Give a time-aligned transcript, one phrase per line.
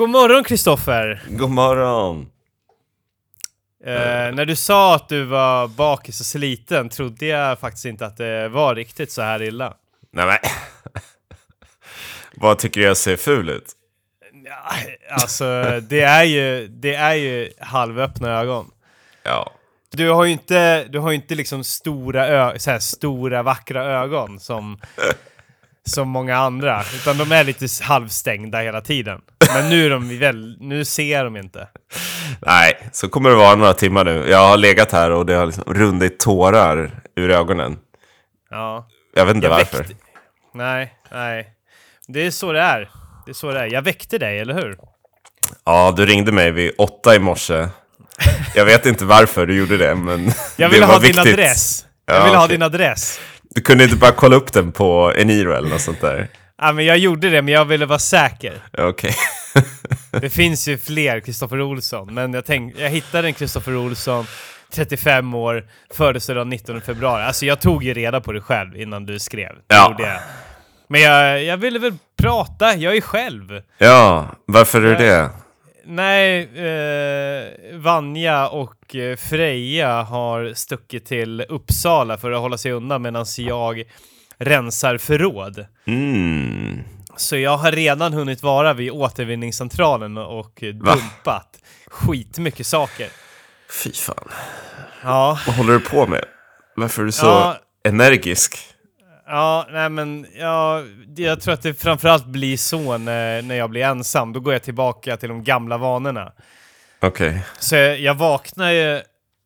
[0.00, 1.22] God morgon Kristoffer!
[1.28, 2.30] God morgon!
[3.84, 8.16] Eh, när du sa att du var bakis och sliten trodde jag faktiskt inte att
[8.16, 9.74] det var riktigt så här illa.
[10.10, 10.38] Nej men...
[12.34, 13.72] Vad tycker jag ser ful ut?
[14.44, 14.72] Ja,
[15.10, 18.70] alltså, det är ju, det är ju halvöppna ögon.
[19.22, 19.52] Ja.
[19.90, 24.40] Du har ju inte, du har inte liksom stora, ö, så här, stora vackra ögon
[24.40, 24.80] som,
[25.86, 29.20] som många andra, utan de är lite halvstängda hela tiden.
[29.54, 31.68] Men nu är de väl, nu ser de inte.
[32.46, 34.24] Nej, så kommer det vara några timmar nu.
[34.30, 37.78] Jag har legat här och det har liksom runnit tårar ur ögonen.
[38.50, 38.88] Ja.
[39.14, 39.78] Jag vet inte Jag varför.
[39.78, 39.94] väckte-
[40.54, 41.48] Nej, nej.
[42.08, 42.88] Det är så det är.
[43.26, 43.66] Det är så det är.
[43.72, 44.76] Jag väckte dig, eller hur?
[45.64, 47.68] Ja, du ringde mig vid åtta i morse.
[48.54, 51.32] Jag vet inte varför du gjorde det, men Jag ville ha din viktigt.
[51.34, 51.86] adress.
[52.06, 53.20] Jag Ja, ville ha din adress.
[53.54, 56.28] Du kunde inte bara kolla upp den på Eniro eller något sånt där?
[56.62, 58.62] Ja, men jag gjorde det, men jag ville vara säker.
[58.78, 59.14] Okej.
[60.10, 64.24] Det finns ju fler Kristoffer Olsson, men jag, tänk, jag hittade en Kristoffer Olsson,
[64.72, 67.22] 35 år, födelsedag 19 februari.
[67.22, 69.52] Alltså jag tog ju reda på det själv innan du skrev.
[69.68, 69.96] Ja.
[69.98, 70.20] jag.
[70.88, 73.62] Men jag, jag ville väl prata, jag är själv.
[73.78, 75.30] Ja, varför är det?
[75.84, 83.02] Nej, eh, Vanja och eh, Freja har stuckit till Uppsala för att hålla sig undan
[83.02, 83.84] medan jag
[84.38, 85.66] rensar förråd.
[85.86, 86.78] Mm.
[87.20, 90.94] Så jag har redan hunnit vara vid återvinningscentralen och eh, Va?
[90.94, 93.08] dumpat skitmycket saker.
[93.84, 94.28] Fy fan.
[95.02, 96.24] Ja, Vad håller du på med?
[96.76, 97.56] Varför är du så Ja.
[97.84, 98.58] energisk?
[99.26, 100.82] ja, nej men ja,
[101.16, 104.32] jag tror att det framförallt blir så när, när jag blir ensam.
[104.32, 106.32] Då går jag tillbaka till de gamla vanorna.
[107.00, 107.42] Okej.
[107.58, 109.00] Så jag, jag vaknar ju...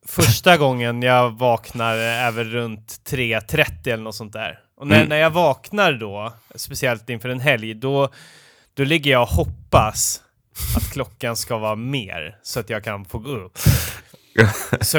[0.07, 4.59] Första gången jag vaknar väl runt 3.30 eller något sånt där.
[4.77, 5.09] Och när, Mm.
[5.09, 8.09] när jag vaknar då, speciellt inför en helg, då,
[8.73, 10.21] då ligger jag och hoppas
[10.77, 13.57] att klockan ska vara mer så att jag kan få gå upp.
[14.81, 14.97] Så,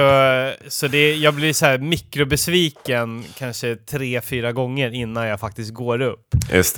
[0.68, 6.00] så det, jag blir så här mikrobesviken kanske tre, fyra gånger innan jag faktiskt går
[6.02, 6.26] upp.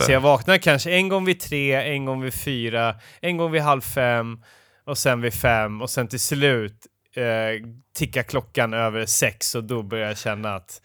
[0.07, 3.63] Så jag vaknar kanske en gång vid tre, en gång vid fyra, en gång vid
[3.63, 4.43] halv fem
[4.87, 6.87] och sen vid fem och sen till slut
[7.17, 10.81] eh, tickar klockan över sex och då börjar jag känna att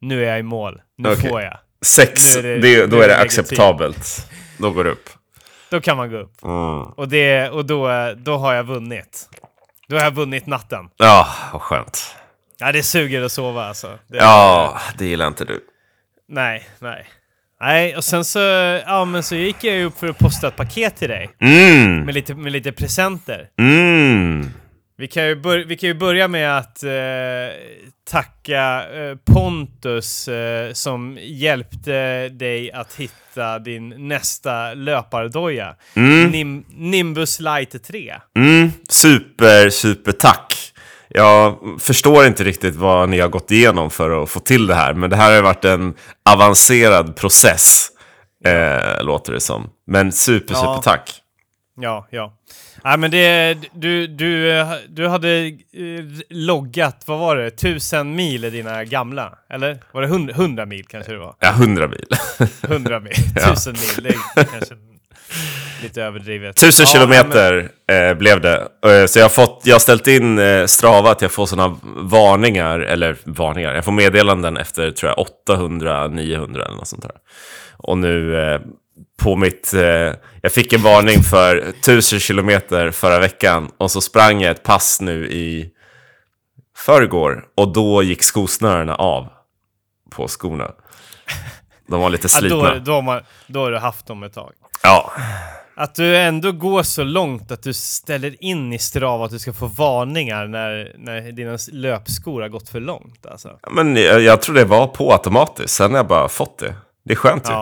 [0.00, 1.30] nu är jag i mål, nu Okej.
[1.30, 1.58] får jag.
[1.82, 4.30] Sex, är det- det, då är det acceptabelt.
[4.58, 5.10] Då går det upp.
[5.70, 6.42] Då kan man gå upp.
[6.44, 6.82] Mm.
[6.82, 9.28] Och, det, och då, då har jag vunnit.
[9.88, 10.88] Då har jag vunnit natten.
[10.96, 12.16] Ja, vad skönt.
[12.58, 13.98] Ja, det suger att sova alltså.
[14.08, 15.60] Det, Ja, det gillar inte du.
[16.28, 17.06] Nej, nej.
[17.60, 18.38] Nej, och sen så,
[18.86, 21.30] ja men så gick jag upp för att posta ett paket till dig.
[21.40, 23.48] Mm, Med lite, med lite presenter.
[23.58, 24.50] mm.
[25.00, 26.90] Vi kan ju, bör- vi kan ju börja med att eh,
[28.10, 35.74] tacka eh, Pontus eh, som hjälpte dig att hitta din nästa löpardoja.
[35.94, 36.30] Mm.
[36.32, 38.14] Nim- Nimbus Light 3.
[38.36, 40.54] Mm, super, super tack.
[41.08, 44.94] Jag förstår inte riktigt vad ni har gått igenom för att få till det här,
[44.94, 45.94] men det här har varit en
[46.30, 47.88] avancerad process,
[48.44, 49.70] eh, låter det som.
[49.86, 50.60] Men super, Ja.
[50.60, 51.12] super tack.
[51.80, 52.32] Ja, ja.
[52.84, 55.52] Nej men det, du, du, du hade eh,
[56.30, 59.32] loggat, vad var det, tusen mil i dina gamla?
[59.52, 59.78] Eller?
[59.92, 61.34] Var det hund- hundra mil kanske det var?
[61.40, 62.06] Ja, 100 mil.
[62.68, 63.50] Hundra mil, Ja.
[63.54, 64.74] tusen mil, det är kanske
[65.82, 66.56] lite överdrivet.
[66.56, 68.56] Tusen Ja, kilometer eh, blev det.
[68.86, 72.80] Eh, så jag har, fått, jag har ställt in Strava att jag får sådana varningar,
[72.80, 77.12] eller varningar, jag får meddelanden efter tror jag 800, 900 eller något sånt där.
[77.76, 78.34] Och nu
[79.22, 84.40] på mitt, eh, jag fick en varning för 1000 kilometer förra veckan och så sprang
[84.40, 85.70] jag ett pass nu i
[86.76, 89.28] förrgår och då gick skosnörena av
[90.10, 90.70] på skorna.
[91.88, 92.74] De var lite Ja, slitna.
[92.74, 94.52] då, då, har man, då har du haft dem ett tag.
[94.82, 95.12] Ja,
[95.76, 99.52] Att du ändå går så långt att du ställer in i Strava att du ska
[99.52, 103.58] få varningar när, när dina löpskor har gått för långt alltså.
[103.70, 106.74] Men jag, jag tror det var på automatiskt, sen har jag bara fått det.
[107.04, 107.52] Det är skönt ju.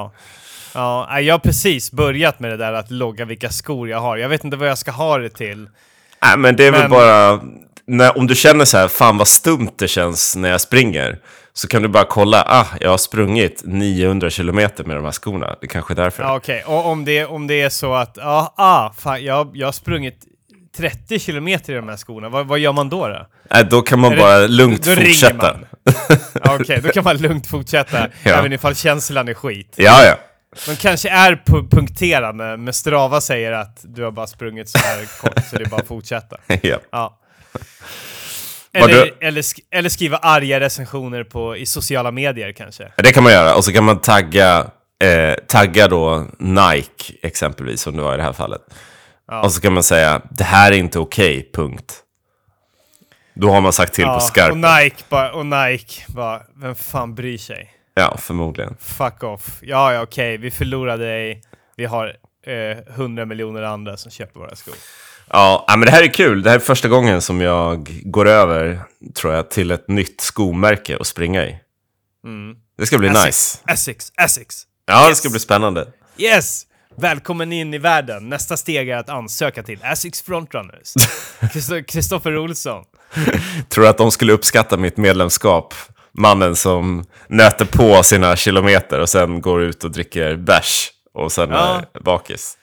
[0.75, 1.21] Ja.
[1.21, 4.17] Jag har precis börjat med det där att logga vilka skor jag har.
[4.17, 5.69] Jag vet inte vad jag ska ha det till.
[6.23, 7.41] Nej, men det är väl Men- bara...
[7.91, 11.19] När, om du känner så här, fan vad stumt det känns när jag springer.
[11.53, 15.57] Så kan du bara kolla, ah, jag har sprungit 900 kilometer med de här skorna.
[15.61, 16.23] Det kanske är därför.
[16.23, 19.67] Ja, Okej, och om det, om det är så att, ja, ah, fan, jag, jag
[19.67, 20.19] har sprungit
[20.77, 23.09] 30 kilometer i de här skorna, vad, vad gör man då?
[23.09, 23.27] då?
[23.51, 25.57] Nej, då kan man Är det- bara lugnt då fortsätta.
[26.45, 28.31] Okej, då kan man lugnt fortsätta, Ja.
[28.31, 29.73] även ifall känslan är skit.
[29.77, 30.15] Ja, ja.
[30.67, 35.21] De kanske är pu- punkterande, men Strava säger att du har bara sprungit så här
[35.21, 36.37] kort, så det är bara att fortsätta.
[36.63, 36.79] ja.
[36.91, 37.19] Ja.
[38.73, 42.93] Eller, eller, sk- eller skriva arga recensioner på, i sociala medier kanske.
[42.97, 43.55] Det kan man göra.
[43.55, 44.67] Och så kan man tagga,
[45.05, 48.61] eh, tagga då Nike exempelvis, som det var i det här fallet.
[49.29, 49.43] Ja.
[49.43, 51.95] Och så kan man säga, det här är inte okej, punkt.
[53.35, 54.61] Då har man sagt till på och skarpen.
[54.61, 57.71] Nike bara, och Nike bara, vem fan bryr sig?
[57.99, 58.77] Ja, förmodligen.
[58.81, 59.59] Fuck off.
[59.63, 61.43] Ja, ja, okej, vi förlorade dig.
[61.77, 62.17] Vi har
[62.47, 64.75] eh, 100 miljoner andra som köper våra skor.
[65.31, 66.43] Ja, men det här är kul.
[66.43, 68.81] Det här är första gången som jag går över,
[69.15, 71.59] tror jag, till ett nytt skomärke att springa i.
[72.79, 73.23] Det ska bli nice.
[73.29, 74.63] Essex, Essex, Essex.
[74.87, 75.19] Ja, det Yes.
[75.19, 75.89] ska bli spännande.
[76.17, 76.65] Yes!
[76.97, 78.29] Välkommen in i världen.
[78.29, 80.95] Nästa steg är att ansöka till Essex Frontrunners.
[81.87, 82.85] Kristoffer Olsson.
[83.69, 85.75] Tror att de skulle uppskatta mitt medlemskap?
[86.19, 91.51] Mannen som nöter på sina kilometer och sen går ut och dricker bärs och sen
[91.51, 91.83] Ja.
[91.95, 92.59] är bakis.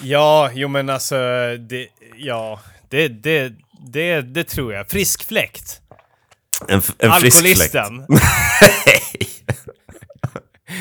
[0.00, 1.16] Ja, jo men alltså,
[1.58, 3.52] det, ja, det, det,
[3.92, 4.88] det, det tror jag.
[4.88, 5.80] Frisk fläkt.
[6.68, 7.74] En, en frisk fläkt.
[7.74, 8.06] Alkoholisten.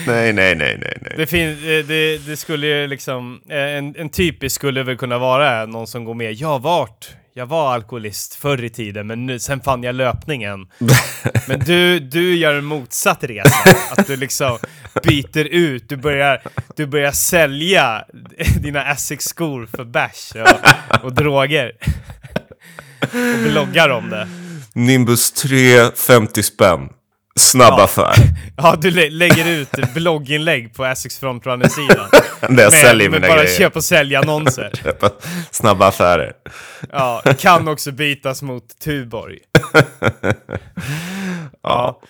[0.07, 1.13] Nej, nej, nej, nej, nej.
[1.17, 5.65] Det, fin- det, det, skulle ju liksom, eh, en, en typisk skulle väl kunna vara
[5.65, 6.33] någon som går med.
[6.33, 10.67] Jag har varit, jag var alkoholist förr i tiden, men nu, sen fann jag löpningen.
[11.47, 13.55] Men du, du gör en motsatt resa.
[13.91, 14.57] Att du liksom
[15.03, 16.41] byter ut, du börjar,
[16.75, 18.05] du börjar sälja
[18.61, 21.71] dina Essex-skor för bärs och, och droger.
[23.01, 24.27] Och bloggar om det.
[24.73, 26.89] Nimbus 3, 50 spänn.
[27.37, 27.83] Snabb Ja.
[27.83, 28.13] affär.
[28.57, 32.09] Ja, du lä- lägger ut blogginlägg på Essex Frontrunner-sidan.
[32.55, 33.57] Där jag säljer med mina bara grejer.
[33.57, 34.71] köp och sälj-annonser.
[35.51, 36.33] Snabba affärer.
[36.91, 39.37] Ja, kan också bytas mot Tuborg.
[41.63, 42.01] ja.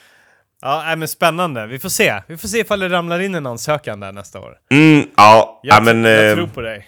[0.62, 1.68] Ja, nej, men spännande.
[1.68, 2.22] Vi får se.
[2.28, 4.54] Vi får se ifall det ramlar in en ansökan där nästa år.
[4.72, 6.88] Mm, ja, Jag, ja men jag eh, tror på dig.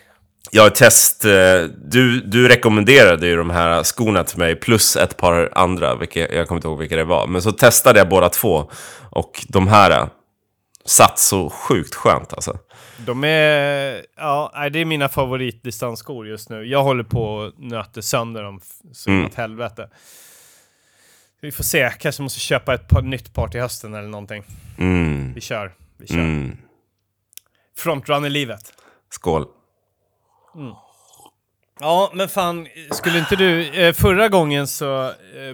[0.51, 1.25] Jag test...
[1.25, 6.34] Eh, du, du rekommenderade ju de här skorna till mig plus ett par andra, vilka,
[6.34, 7.28] jag kommer inte ihåg vilka det var.
[7.28, 8.72] Men så testade jag båda två
[9.10, 10.07] och de här eh,
[10.86, 12.57] satt så sjukt skönt alltså.
[13.06, 14.06] De är...
[14.18, 16.63] Ja, det är mina favoritdistansskor just nu.
[16.66, 18.62] Jag håller på att nöta sönder dem
[18.94, 19.30] så Mm.
[19.36, 19.90] helvete.
[21.42, 21.90] Vi får se.
[22.00, 24.44] Kanske måste köpa ett par, nytt par till hösten eller någonting.
[24.78, 25.72] Mm, Vi kör.
[25.98, 26.16] Vi kör.
[26.18, 26.57] mm.
[27.78, 28.74] Frontrunner-livet.
[29.10, 29.45] Skål.
[31.81, 33.68] Ja, men fan, skulle inte du...
[33.68, 35.12] Eh, förra gången så eh,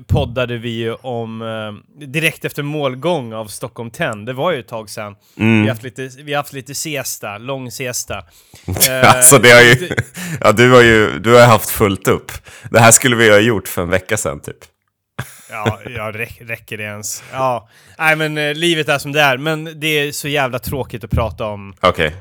[0.07, 1.41] poddade vi ju om...
[1.41, 4.13] Eh, direkt efter målgång av Stockholm 10.
[4.15, 5.15] Det var ju ett tag sedan.
[5.35, 5.67] Vi har Mm.
[5.69, 8.23] haft lite, vi har haft lite siesta, lång siesta.
[9.03, 9.89] Alltså det har ju...
[10.41, 12.31] Ja, du har ju du har haft fullt upp.
[12.71, 14.57] Det här skulle vi ha gjort för en vecka sedan typ.
[15.49, 17.23] Ja, ja räck, räcker det ens?
[17.31, 17.69] Ja.
[17.97, 19.37] Nej, men livet är som det är.
[19.37, 21.73] Men det är så jävla tråkigt att prata om.
[21.81, 22.15] Okej.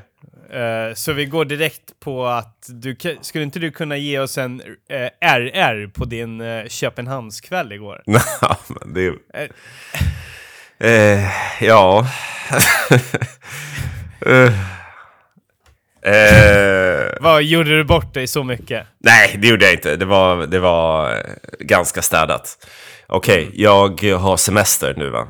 [0.49, 4.61] Eh, så vi går direkt på att du skulle inte du kunna ge oss en
[4.89, 8.03] eh, RR på din eh, Köpenhamnskväll igår?
[8.41, 9.13] Ja, men det.
[10.79, 11.29] Eh,
[11.61, 12.07] ja...
[17.21, 18.87] Vad gjorde du bort dig så mycket?
[18.99, 19.95] nej, det gjorde jag inte.
[19.95, 21.17] Det var, det var
[21.59, 22.67] ganska städat.
[23.07, 25.27] Okej, jag har semester nu va?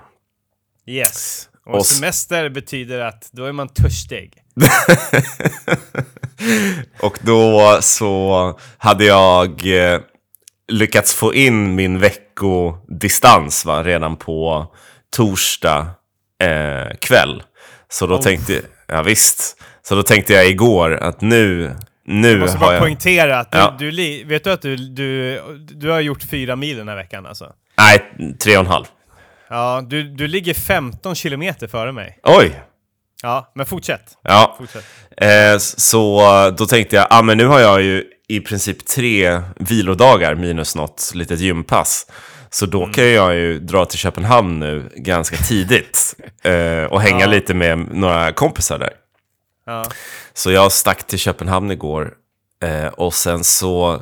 [0.88, 1.50] Yes.
[1.66, 4.34] Och, Och semester betyder att då är man törstig.
[7.00, 10.00] Och då så hade jag eh,
[10.72, 14.68] lyckats få in min veckodistans va, redan på
[15.16, 15.88] torsdag
[16.44, 17.44] eh, kväll.
[17.90, 18.22] Så då Oh.
[18.22, 19.62] tänkte ja, visst.
[19.84, 22.82] Så då tänkte jag igår att nu, nu Jag måste har bara jag...
[22.82, 23.76] poängtera att du, Ja.
[23.80, 27.54] du, vet du att du, du, du har gjort fyra mil den här veckan alltså?
[27.78, 28.02] Nej,
[28.40, 28.86] tre och en halv.
[29.50, 32.20] Ja, du, du ligger 15 kilometer före mig.
[32.24, 32.62] Oj!
[33.24, 34.18] Ja, men fortsätt.
[34.24, 34.84] Ja, Fortsätt.
[35.18, 36.20] eh, så
[36.58, 41.12] då tänkte jag, ah, men nu har jag ju i princip tre vilodagar minus något
[41.16, 42.08] litet gympass.
[42.50, 47.28] Så då kan jag ju dra till Köpenhamn nu ganska tidigt eh, och hänga Ja.
[47.28, 48.94] lite med några kompisar där.
[49.66, 49.84] Ja.
[50.34, 52.14] Så jag stack till Köpenhamn igår
[52.64, 54.02] eh, och sen så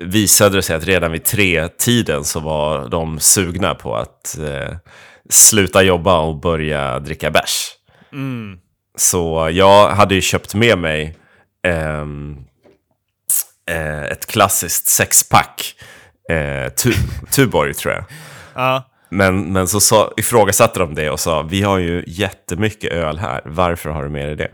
[0.00, 4.76] visade det sig att redan vid tre-tiden så var de sugna på att eh,
[5.30, 7.70] sluta jobba och börja dricka bärs.
[8.12, 8.58] Mm.
[8.96, 11.16] Så jag hade ju köpt med mig
[11.66, 12.36] ehm,
[13.70, 15.74] eh, ett klassiskt sexpack.
[16.30, 16.92] Eh, tu
[17.30, 18.04] Tuborg tror jag.
[18.56, 18.90] Ja.
[19.08, 23.40] Men, men så sa, ifrågasatte de det och sa vi har ju jättemycket öl här,
[23.44, 24.50] varför har du med dig det?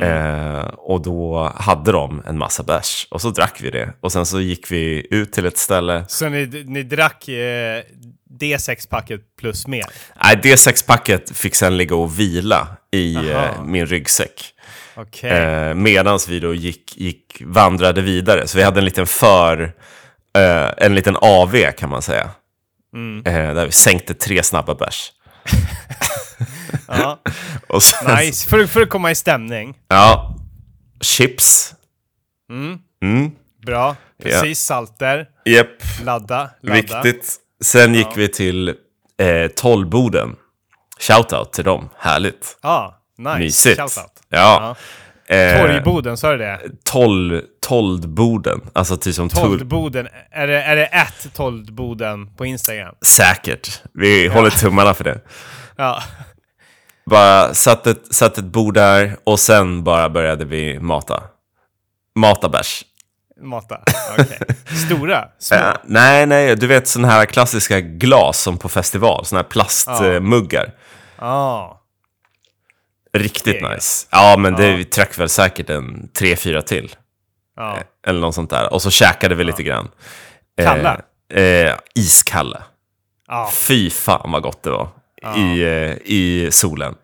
[0.00, 3.92] Eh, och då hade de en massa bärs och så drack vi det.
[4.00, 6.04] Och sen så gick vi ut till ett ställe.
[6.08, 7.82] Så ni, ni drack eh,
[8.38, 9.84] det sexpacket plus mer?
[10.24, 14.54] Nej, det sexpacket fick sen ligga och vila i eh, min ryggsäck.
[14.94, 15.30] Okej.
[15.30, 18.46] Eh, Medan vi då gick, gick, vandrade vidare.
[18.46, 19.62] Så vi hade en liten för,
[20.38, 22.30] eh, en liten AV kan man säga.
[22.94, 23.26] Mm.
[23.26, 25.12] Eh, där vi sänkte tre snabba bärs.
[26.88, 27.18] Ja.
[27.68, 29.74] Och sen, Nice, för, för att komma i stämning.
[29.88, 30.36] Ja,
[31.00, 31.74] chips.
[32.50, 32.78] Mm.
[33.02, 33.30] Mm.
[33.66, 33.96] Bra.
[34.22, 35.26] Precis, salter.
[35.44, 35.68] Japp,
[36.04, 36.74] Ladda, ladda.
[37.02, 37.36] viktigt.
[37.64, 40.36] Sen gick vi till eh, Tollboden.
[41.00, 42.58] Shoutout till dem, härligt.
[42.62, 43.38] Ja, nice.
[43.38, 43.80] Mysigt.
[43.80, 44.12] Shoutout.
[44.28, 44.76] Ja.
[45.26, 46.60] Eh, Torgboden, sa du det?
[46.84, 49.28] Toll, Toldboden, alltså typ som.
[49.28, 50.08] Toldboden.
[50.30, 52.94] Är det, är det ett Toldboden på Instagram?
[53.06, 53.82] Säkert.
[53.94, 55.20] Vi håller tummarna för det.
[55.76, 56.02] Ja.
[57.12, 61.22] Bara satt ett, satt ett bord där och sen bara började vi mata.
[62.14, 62.84] Mata bärs.
[63.40, 63.80] Mata.
[64.18, 64.38] Okej.
[64.86, 65.28] Stora?
[65.38, 65.56] Små?
[65.56, 70.74] Eh, nej, nej, du vet sådana här klassiska glas som på festival, sådana här plastmuggar.
[71.18, 71.80] Ja.
[73.12, 74.06] Riktigt Det är nice.
[74.10, 74.76] Ja, men det, Ja.
[74.76, 76.94] vi drack väl säkert en tre, fyra till.
[77.56, 77.78] Ja.
[78.06, 78.72] Eller något sånt där.
[78.72, 79.88] Och så käkade vi lite grann.
[80.58, 81.00] Eh, Kalla?
[81.34, 82.62] Eh, iskalla.
[83.28, 83.50] Ja.
[83.54, 84.88] Fy fan vad gott det var.
[85.36, 86.94] I, eh, I solen.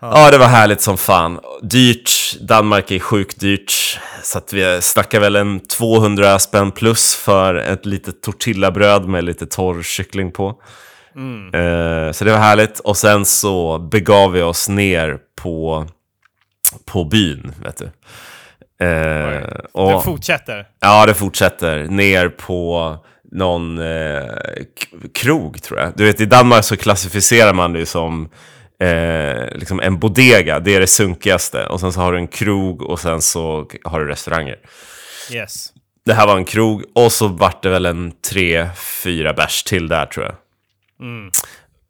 [0.00, 0.30] Ja.
[0.30, 1.40] det var härligt som fan.
[1.62, 2.10] Dyrt.
[2.40, 3.98] Danmark är sjukt dyrt.
[4.22, 9.46] Så att vi snackar väl en 200 spänn plus för ett litet tortillabröd med lite
[9.46, 10.48] torr kyckling på.
[11.54, 12.78] Eh, så det var härligt.
[12.78, 15.86] Och sen så begav vi oss ner på,
[16.84, 17.84] på byn, vet du.
[17.84, 20.66] Eh, Det och, fortsätter.
[20.80, 21.84] Ja, det fortsätter.
[21.84, 22.96] Ner på
[23.32, 24.24] någon eh,
[25.14, 25.92] krog, tror jag.
[25.96, 28.28] Du vet, i Danmark så klassificerar man det som
[28.80, 30.60] eh, liksom en bodega.
[30.60, 31.66] Det är det sunkigaste.
[31.66, 34.56] Och sen så har du en krog och sen så har du restauranger.
[35.32, 35.72] Yes.
[36.04, 38.68] Det här var en krog och så vart det väl en tre,
[39.02, 40.34] fyra bärs till där, tror jag.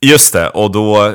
[0.01, 1.15] Just det, och då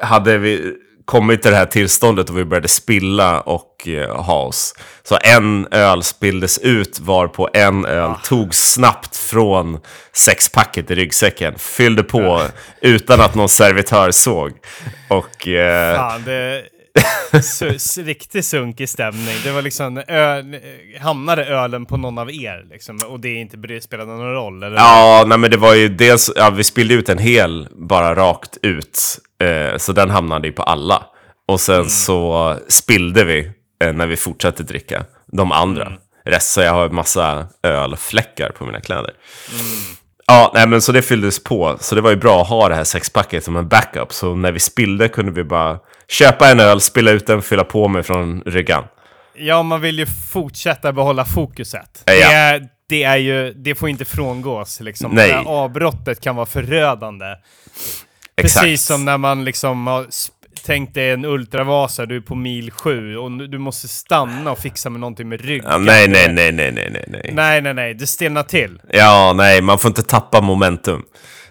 [0.00, 4.74] hade vi kommit till det här tillståndet och vi började spilla och eh, ha oss.
[5.02, 9.80] Så en öl spilldes ut var på en öl tog snabbt från
[10.12, 12.42] sexpacket i ryggsäcken, fyllde på
[12.80, 14.52] utan att någon servitör såg.
[15.08, 16.62] Och eh, Fan, det...
[17.78, 19.34] Su riktigt sunkig stämning.
[19.44, 20.42] Det var liksom, ö,
[21.00, 24.62] hamnade ölen på någon av er liksom, och det inte spelade någon roll?
[24.62, 24.76] Eller?
[24.76, 28.58] Ja, nej men det var ju dels, ja, vi spillde ut en hel bara rakt
[28.62, 29.18] ut.
[29.42, 31.02] Eh, så den hamnade ju på alla.
[31.48, 33.50] Och sen så spillde vi
[33.84, 35.92] eh, när vi fortsatte dricka de andra.
[36.24, 39.10] Rest, så jag har en massa ölfläckar på mina kläder.
[40.26, 41.76] Ja, nej men så det fylldes på.
[41.80, 44.12] Så det var ju bra att ha det här sexpacket som en backup.
[44.12, 45.78] Så när vi spillde kunde vi bara
[46.12, 48.84] köpa en öl, spilla ut den, fylla på med från ryggan.
[49.34, 52.02] Ja, man vill ju fortsätta behålla fokuset.
[52.04, 52.12] Ja.
[52.12, 54.80] Det, är, det, är ju, det får inte frångås.
[54.80, 55.12] Liksom.
[55.12, 55.28] Nej.
[55.28, 57.26] Det här avbrottet kan vara förödande.
[58.36, 58.64] Exakt.
[58.64, 60.06] Precis som när man liksom har
[60.66, 64.90] tänkt dig en ultravasa, du är på mil sju och du måste stanna och fixa
[64.90, 65.66] med någonting med ryggen.
[65.70, 67.30] Ja, nej, nej, nej, nej, nej, nej, nej.
[67.34, 68.80] Nej, nej, nej, det stelnar till.
[68.92, 71.02] Ja, nej, man får inte tappa momentum.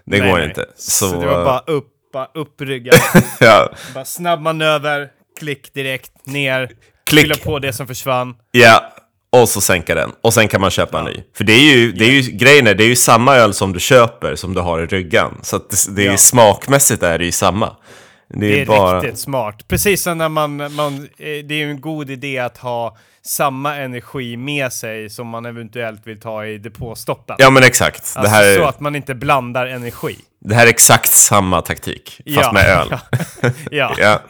[0.05, 0.47] Det nej, går nej.
[0.47, 0.65] inte.
[0.75, 2.93] Så, Så, det var eh, bara upp, bara upp ryggen.
[3.39, 6.71] ja, bara snabb manöver, klick direkt, ner,
[7.09, 7.21] Klick.
[7.21, 8.35] fylla på det som försvann.
[8.51, 8.93] ja,
[9.29, 10.11] och så sänka den.
[10.21, 11.23] Och sen kan man köpa en ny.
[11.37, 13.73] För det är ju, det är ju grejen är, det är ju samma öl som
[13.73, 15.39] du köper som du har i ryggan.
[15.43, 16.17] Så det, det är Ja.
[16.17, 17.75] smakmässigt är det ju samma.
[18.27, 18.99] Det är, Det är bara...
[19.01, 19.67] riktigt smart.
[19.67, 23.75] Precis som när man, man eh, det är ju en god idé att ha samma
[23.77, 27.35] energi med sig som man eventuellt vill ta i depåstoppen.
[27.39, 28.13] Ja men exakt.
[28.15, 30.15] alltså här Så är, att man inte blandar energi.
[30.39, 32.51] det här är exakt samma taktik, fast Ja.
[32.53, 32.97] med öl.
[33.71, 33.95] Ja.
[33.99, 34.21] Ja,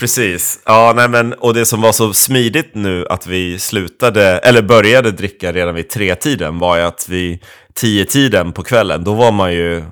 [0.00, 0.62] precis.
[0.64, 5.10] Ja, nej men, och det som var så smidigt nu att vi slutade, eller började
[5.10, 7.42] dricka redan vid tre-tiden var ju att vi
[7.74, 9.84] tio-tiden på kvällen, då var man ju eh,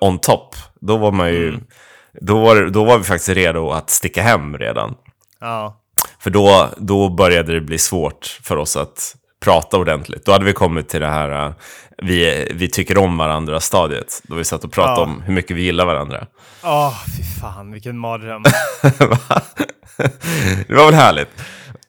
[0.00, 0.56] on top.
[0.80, 1.58] Då var man ju,
[2.20, 4.94] då, var, då var vi faktiskt redo att sticka hem redan.
[5.40, 5.80] ja.
[6.18, 10.24] För då, då började det bli svårt för oss att prata ordentligt.
[10.24, 11.52] Då hade vi kommit till det här, eh,
[11.98, 14.20] vi, vi tycker om varandra stadiet.
[14.24, 15.04] Då vi satt och pratade Ja.
[15.04, 16.26] om hur mycket vi gillar varandra.
[16.62, 18.42] Åh, fy fan, vilken mardröm.
[20.68, 21.28] det var väl härligt.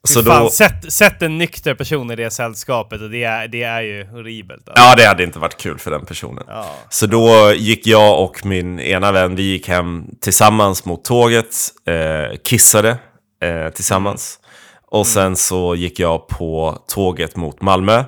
[0.04, 3.62] Så fan, då, sätt, sätt en nykter person i det sällskapet och det är, det
[3.62, 4.68] är ju horribelt.
[4.68, 4.84] Alltså.
[4.84, 6.44] ja, det hade inte varit kul för den personen.
[6.48, 6.66] Ja.
[6.88, 11.54] Så då gick jag och min ena vän, vi gick hem tillsammans mot tåget,
[11.86, 12.98] eh, kissade
[13.42, 14.38] eh, tillsammans.
[14.86, 18.04] Och sen så gick jag på tåget mot Malmö.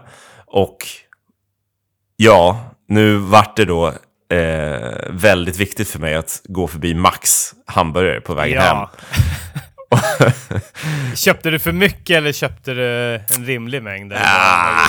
[0.47, 0.77] Och
[2.17, 3.87] ja, nu vart det då
[4.33, 8.77] eh, väldigt viktigt för mig att gå förbi Max hamburgare på vägen hem.
[8.77, 8.91] Ja.
[11.15, 14.13] köpte du för mycket eller köpte du en rimlig mängd?
[14.13, 14.87] vad Ah,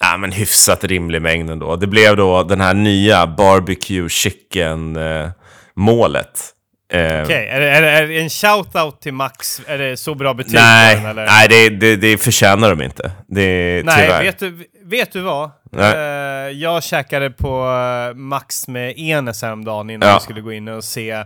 [0.00, 1.76] ja, men hyfsat rimlig mängd ändå.
[1.76, 5.30] Det blev då den här nya barbecue chicken eh,
[5.74, 6.54] målet.
[6.92, 9.60] Eh, Okej, är, det- är, är det en shout-out till Max?
[9.66, 11.26] Är det så bra betyg Nej, den, eller?
[11.26, 13.12] nej det, det, det förtjänar de inte.
[13.28, 14.22] Det, Nej, tyvärr.
[14.22, 15.50] vet du, vet du vad?
[15.72, 15.92] Nej.
[15.94, 17.66] Eh, jag käkade på
[18.10, 20.14] eh, Max med Enes häromdagen innan Ja.
[20.14, 21.24] vi skulle gå in och se uh,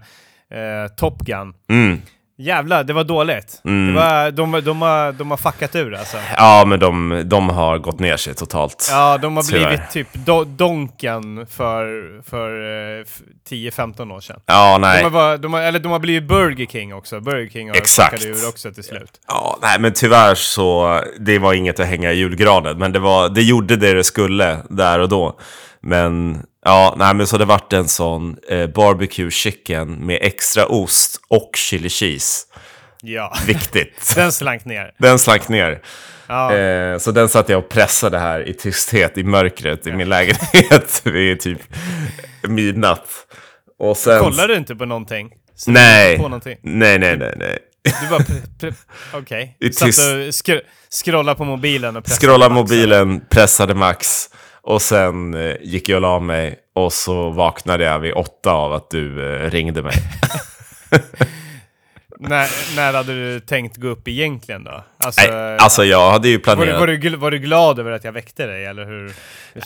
[0.96, 1.54] Top Gun.
[1.70, 2.02] Mm.
[2.38, 3.60] Jävlar, det var dåligt.
[3.64, 3.86] Mm.
[3.94, 6.16] Det var, de, de, har, de har fuckat ur alltså.
[6.36, 8.88] Ja, men de, de har gått ner sig totalt.
[8.90, 9.68] Ja, de har Tyvärr.
[9.68, 11.84] blivit typ do, Donken för,
[12.30, 12.50] för
[12.98, 13.20] eh, f-
[13.50, 14.40] 10-15 år sedan.
[14.46, 15.02] Ja, De nej.
[15.02, 17.20] har, bara, de har, eller de har blivit Burger King också.
[17.20, 18.24] Burger King har Exakt.
[18.24, 19.20] ur också till slut.
[19.28, 22.78] Ja, nej, men tyvärr så, det var inget att hänga i julgranen.
[22.78, 25.38] Men det, var, det gjorde det det skulle där och då.
[25.80, 31.20] Men, ja, nej, men så det vart en sån eh, barbecue chicken med extra ost
[31.28, 32.46] och chili cheese.
[33.02, 34.12] Ja, Viktigt.
[34.14, 34.94] den slank ner.
[34.98, 35.82] Den slank ner.
[36.26, 36.54] Ja.
[36.54, 41.02] Eh, så den satt jag och pressade här i tysthet i mörkret i min lägenhet
[41.04, 41.58] vid typ
[42.48, 43.08] midnatt.
[43.78, 44.20] Och sen...
[44.20, 45.30] Kollar du inte på någonting?
[45.66, 46.16] Nej.
[46.16, 46.56] På någonting?
[46.62, 47.58] Nej, nej, nej, nej.
[47.84, 48.72] Du bara...
[49.12, 49.56] Okej.
[49.60, 50.58] I Satt och skr,
[51.04, 54.30] scrolla på mobilen och pressade Scrolla mobilen, pressade max.
[54.62, 56.58] Och sen eh, gick jag och la mig.
[56.74, 59.94] Och så vaknade jag vid åtta av att du eh, ringde mig.
[62.18, 64.84] När, när hade du tänkt gå upp egentligen då?
[65.04, 66.80] Alltså, Nej, alltså jag hade ju var, du, planerat...
[66.80, 69.02] var, du, var du glad över att jag väckte dig, eller hur?
[69.54, 69.62] hur du?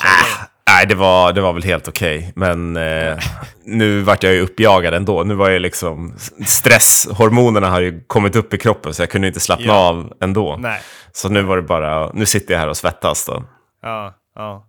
[0.70, 2.32] Nej, det var, det var väl helt okej.
[2.36, 3.18] Men eh,
[3.64, 5.22] nu vart jag ju uppjagad ändå.
[5.24, 6.14] Nu var jag liksom...
[6.46, 9.88] Stresshormonerna har ju kommit upp i kroppen så jag kunde inte slappna Ja.
[9.88, 10.56] av ändå.
[10.60, 10.80] Nej.
[11.12, 12.12] Så nu var det bara...
[12.12, 13.44] Nu sitter jag här och svettas då.
[13.82, 14.66] Ja, ja.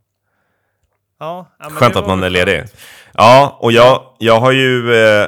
[1.19, 2.63] Ja, ja, Skönt att man är ledig.
[3.13, 4.95] Ja, och jag, jag har ju...
[4.95, 5.27] Eh,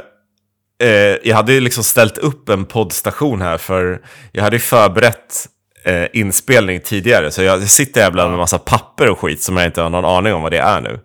[0.83, 5.45] eh, jag hade ju liksom ställt upp en poddstation här för jag hade ju förberett
[5.85, 7.31] eh, inspelning tidigare.
[7.31, 10.05] Så jag sitter här bland en massa papper och skit som jag inte har någon
[10.05, 10.99] aning om vad det är nu.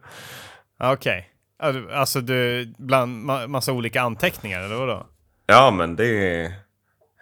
[0.82, 1.28] Okej.
[1.72, 5.06] Du- Alltså du, bland ma massa olika anteckningar, eller vadå?
[5.46, 6.52] Ja, men det är...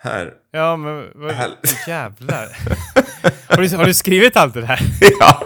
[0.03, 0.31] Här.
[0.53, 2.49] Ja, men vad, Hel- jävlar.
[3.49, 4.81] har, du, har du skrivit allt det här?
[5.21, 5.43] ja.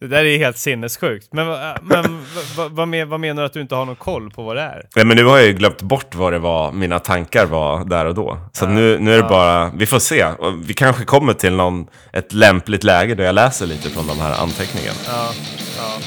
[0.00, 1.28] Det där är helt sinnessjukt.
[1.32, 2.26] Men, vad- men
[2.56, 4.62] vad, vad, men, vad menar du att du inte har någon koll på vad det
[4.62, 4.86] är?
[4.96, 8.04] Nej, men nu har jag ju glömt bort vad det var mina tankar var där
[8.06, 8.38] och då.
[8.52, 10.26] Så nu, nu är det bara, vi får se.
[10.64, 14.42] Vi kanske kommer till någon, ett lämpligt läge där jag läser lite från de här
[14.42, 14.96] anteckningarna.
[15.08, 15.30] Ja,
[15.78, 15.98] ja.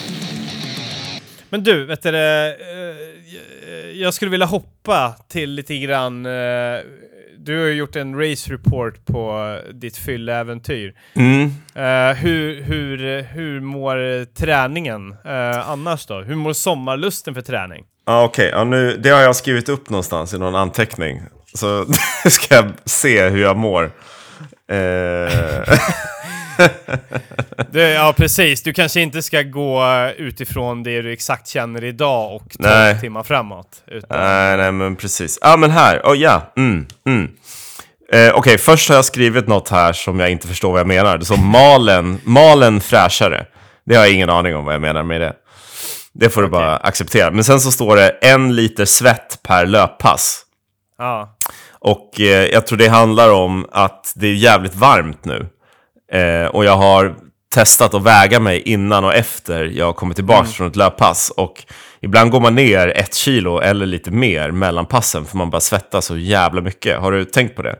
[1.50, 6.26] Men du, vet du det, eh, Jag skulle vilja hoppa till lite grann...
[7.46, 10.94] Du har ju gjort en race report på ditt fylleäventyr.
[11.14, 11.44] Mm.
[11.76, 16.22] Eh, hur, hur, hur mår träningen eh, annars då?
[16.22, 17.84] Hur mår sommarlusten för träning?
[18.06, 18.50] Ja, okej.
[18.54, 21.22] Ja, nu, det har jag skrivit upp någonstans i någon anteckning.
[21.54, 21.86] Så
[22.30, 23.92] ska jag se hur jag mår.
[24.72, 24.78] Eh,
[27.72, 28.64] Det, ja, precis.
[28.64, 29.84] Du kanske inte ska gå
[30.18, 33.00] utifrån det du exakt känner idag och 12 Nej.
[33.00, 33.84] timmar framåt.
[33.88, 35.40] Utan, nej, nej, men precis.
[35.42, 36.02] Ja, men här.
[36.04, 36.54] Oh, ja.
[36.58, 37.30] Mm, mm.
[38.14, 41.18] Eh, okej, först har jag skrivit något här som jag inte förstår vad jag menar.
[41.18, 43.46] Det står malen, malen fräschare.
[43.86, 45.34] Det har jag ingen aning om vad jag menar med det.
[46.14, 47.32] Det får du bara acceptera.
[47.32, 50.42] Men sen så står det en liter svett per löppass.
[50.98, 51.38] ja.
[51.86, 55.48] Och eh, jag tror det handlar om att det är jävligt varmt nu.
[56.14, 57.16] Eh, och jag har
[57.54, 61.30] testat att väga mig innan och efter jag kommer tillbaka från ett löppass.
[61.38, 61.66] Och
[62.02, 66.06] ibland går man ner ett kilo eller lite mer mellan passen för man bara svettas
[66.06, 67.00] så jävla mycket.
[67.00, 67.76] Har du tänkt på det?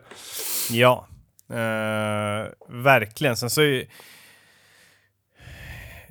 [0.72, 1.08] Ja,
[1.50, 3.38] eh, verkligen.
[3.38, 3.84] Sen så är,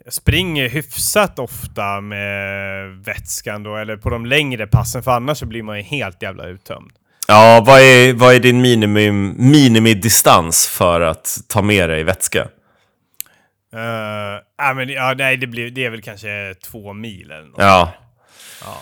[0.04, 5.46] jag springer hyfsat ofta med vätskan då, eller på de längre passen, för annars så
[5.46, 6.92] blir man ju helt jävla uttömd.
[7.28, 12.42] Ja, vad är, vad är din minimum, minimidistans för att ta med dig vätska?
[13.74, 13.80] Uh,
[14.58, 17.58] ja, men, ja, nej, det, blir, det är väl kanske två mil eller något.
[17.58, 17.92] Ja.
[18.64, 18.76] Ja.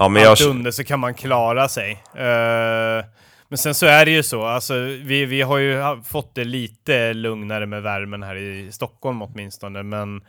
[0.00, 0.30] Ja, men jag...
[0.30, 1.92] Allt under så kan man klara sig.
[2.14, 3.04] Eh,
[3.48, 7.14] men sen så är det ju så, alltså, vi, vi har ju fått det lite
[7.14, 10.20] lugnare med värmen här i Stockholm åtminstone, men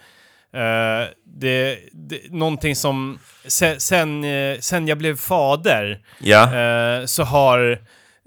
[0.53, 6.55] eh, det, det, någonting som, sen, sen, eh, sen jag blev fader, Ja.
[6.55, 7.71] eh, så, har,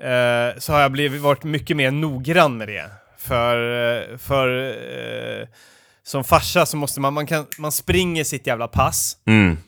[0.02, 2.90] eh, så har jag blivit, varit mycket mer noggrann med det.
[3.18, 4.48] För, för
[6.06, 9.58] som farsa så måste man, man, kan, man springer sitt jävla pass, Mm,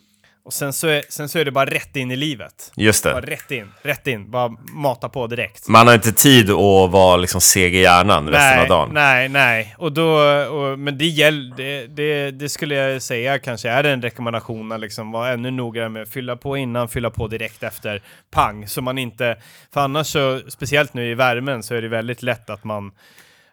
[0.47, 2.73] och sen så, är, sen så är det bara rätt in i livet.
[2.77, 3.31] just Bara det.
[3.31, 4.31] rätt in, rätt in.
[4.31, 5.69] Bara mata på direkt.
[5.69, 8.91] Man har inte tid att vara liksom seg i hjärnan resten nej, av dagen.
[8.93, 9.75] nej, nej.
[9.79, 14.03] Och då, och, men det, gäll, det, det, det skulle jag säga kanske är en
[14.03, 18.03] rekommendation att liksom vara ännu noggrannare med att fylla på innan, fylla på direkt efter,
[18.31, 18.69] pang.
[18.69, 19.37] Så man inte,
[19.75, 22.93] för annars så, speciellt nu i värmen, så är det väldigt lätt att man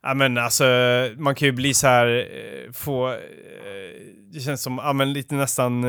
[0.06, 0.65] Ja men alltså,
[1.17, 3.17] man kan ju bli så här, eh, få, eh,
[4.34, 5.84] det känns som, ja men lite nästan,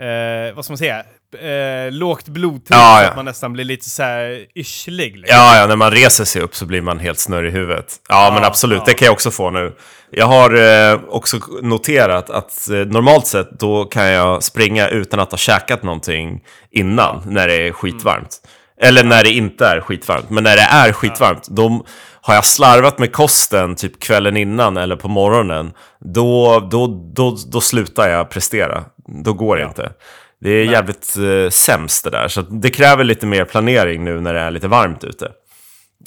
[0.00, 0.98] eh, vad ska man säga,
[1.40, 3.08] eh, lågt blodtryck, Ja, ja.
[3.08, 5.16] att man nästan blir lite så här yrslig.
[5.16, 5.36] Liksom.
[5.38, 7.86] Ja, ja, när man reser sig upp så blir man helt snurrig i huvudet.
[8.08, 8.84] Ja, men Ja, absolut, ja.
[8.86, 9.72] det kan jag också få nu.
[10.10, 10.54] Jag har
[10.92, 15.82] eh, också noterat att eh, normalt sett då kan jag springa utan att ha käkat
[15.82, 18.36] någonting innan, när det är skitvarmt.
[18.80, 20.30] Eller när det inte är skitvarmt.
[20.30, 21.84] Men när det är skitvarmt, då
[22.26, 27.60] har jag slarvat med kosten typ kvällen innan eller på morgonen, då, då, då, då
[27.60, 28.84] slutar jag prestera.
[29.24, 29.68] Då går det Ja.
[29.68, 29.92] inte.
[30.40, 32.28] Det är jävligt eh, sämst det där.
[32.28, 35.26] Så det kräver lite mer planering nu när det är lite varmt ute.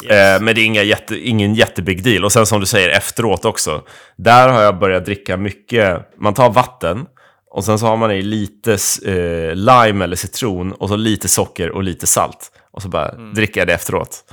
[0.09, 2.25] Eh, men det är inga jätte, ingen jättebig deal.
[2.25, 3.81] Och sen som du säger efteråt också.
[4.17, 5.99] Där har jag börjat dricka mycket.
[6.21, 7.05] Man tar vatten
[7.51, 8.71] och sen så har man i lite
[9.05, 12.51] eh, lime eller citron och så lite socker och lite salt.
[12.71, 13.33] Och så bara Mm.
[13.33, 14.23] dricker jag det efteråt.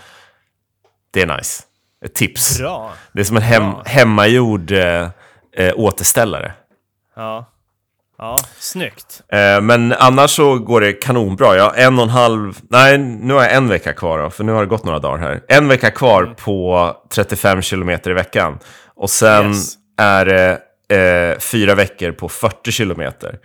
[1.12, 1.62] Det är nice.
[2.04, 2.58] Ett tips.
[2.58, 2.92] Bra.
[3.12, 3.82] Det är som en hem, Bra.
[3.86, 5.08] hemmagjord eh,
[5.56, 6.52] eh, återställare.
[7.16, 7.52] Ja.
[8.18, 9.22] Ja, snyggt.
[9.32, 11.56] Eh, men annars så går det kanonbra.
[11.56, 14.44] Jag har en och en halv, nej nu har jag en vecka kvar då, för
[14.44, 15.40] nu har det gått några dagar här.
[15.48, 16.34] En vecka kvar Mm.
[16.34, 18.58] på 35 kilometer i veckan.
[18.96, 19.74] Och sen Yes.
[19.98, 20.58] är det
[21.32, 23.38] eh, fyra veckor på 40 kilometer.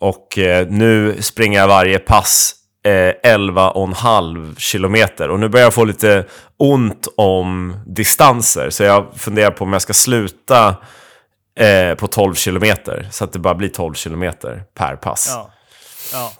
[0.00, 2.90] Och eh, nu springer jag varje pass eh,
[3.32, 5.30] 11,5 kilometer.
[5.30, 6.24] Och nu börjar jag få lite
[6.56, 8.70] ont om distanser.
[8.70, 10.76] Så jag funderar på om jag ska sluta
[11.60, 13.08] eh, på 12 kilometer.
[13.10, 15.28] Så att det bara blir 12 kilometer per pass.
[15.32, 15.50] Ja.
[16.12, 16.32] Ja.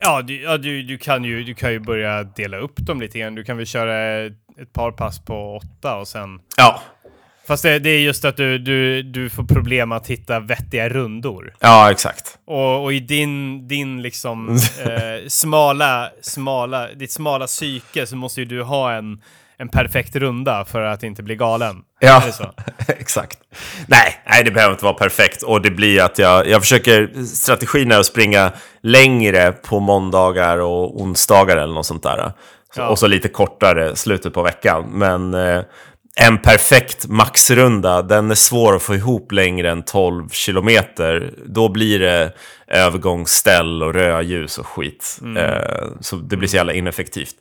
[0.00, 3.18] Ja, du, ja du, du, kan ju, du kan ju börja dela upp dem lite
[3.18, 3.34] grann.
[3.34, 6.40] Du kan väl köra ett, par pass på åtta och sen...
[6.56, 6.80] Ja,
[7.48, 11.54] Fast det, det är just att du, du, du får problem att hitta vettiga rundor.
[11.60, 12.38] ja exakt.
[12.46, 14.48] Och, och i din, din liksom
[14.84, 19.22] eh, smala, smala, ditt smala psyke så måste ju du ha en,
[19.58, 21.76] en perfekt runda för att inte bli galen.
[22.00, 22.22] Ja,
[22.88, 23.38] exakt.
[23.86, 25.42] Nej, nej, det behöver inte vara perfekt.
[25.42, 31.00] Och det blir att jag, jag försöker, strategin är att springa längre på måndagar och
[31.00, 32.32] onsdagar eller något sånt där.
[32.74, 32.88] Så, Ja.
[32.88, 34.84] Och så lite kortare slutet på veckan.
[34.90, 35.60] Men eh,
[36.20, 41.32] en perfekt maxrunda, den är svår att få ihop längre än 12 kilometer.
[41.46, 42.32] Då blir det
[42.66, 45.18] övergångsställ och rödljus och skit.
[45.22, 45.36] Mm.
[45.36, 47.34] Eh, så det blir så jävla ineffektivt.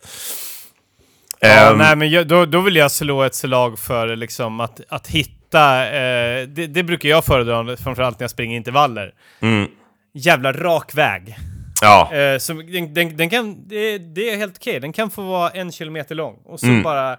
[1.39, 4.81] Ja, Ehm, nej, men jag, då, då vill jag slå ett slag för liksom att,
[4.89, 9.11] att hitta, eh, det, det brukar jag föredra framförallt när jag springer intervaller.
[9.39, 9.67] mm,
[10.13, 11.35] Jävla rak väg.
[11.81, 15.21] ja, Eh, så den, den, den kan, det, det är helt okej, den kan få
[15.21, 16.83] vara en kilometer lång och så Mm.
[16.83, 17.17] bara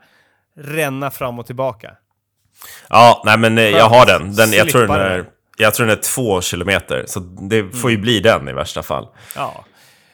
[0.59, 1.91] ränna fram och tillbaka.
[2.89, 4.35] Ja, nej men eh, jag har den.
[4.35, 5.25] den jag, tror den är,
[5.57, 9.09] jag tror den är två kilometer, så det får ju bli den i värsta fall.
[9.37, 9.65] Ja.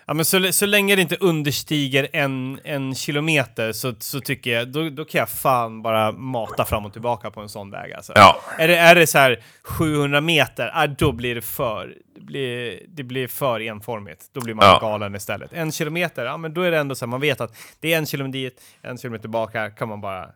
[0.07, 4.69] Ja, men så, så länge det inte understiger en, en kilometer så, så tycker jag,
[4.69, 8.13] då, då kan jag fan bara mata fram och tillbaka på en sån väg alltså.
[8.17, 12.21] Ja, Är det, är det så här 700 meter, ah, då blir det för, det
[12.21, 14.21] blir, det blir för enformigt.
[14.35, 14.79] Då blir man Ja.
[14.81, 15.53] galen istället.
[15.53, 17.99] En kilometer, ja men då är det ändå så här, man vet att det är
[17.99, 20.27] en kilometer dit, en kilometer tillbaka, kan man bara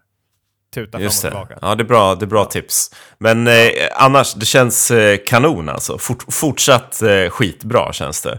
[0.75, 1.47] tuta just fram och det.
[1.47, 1.67] tillbaka.
[1.69, 2.95] Ja, det är bra, det är bra tips.
[3.19, 3.53] Men eh,
[3.97, 5.99] annars, det känns eh, kanon alltså.
[5.99, 8.39] Fort, fortsatt eh, skitbra känns det.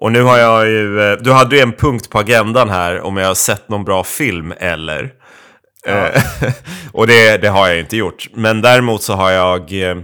[0.00, 3.16] Och nu har jag ju, eh, du hade ju en punkt på agendan här om
[3.16, 5.10] jag har sett någon bra film eller.
[5.86, 6.22] Eh,
[6.92, 8.28] och det, det har jag inte gjort.
[8.34, 9.96] Men däremot så har jag eh,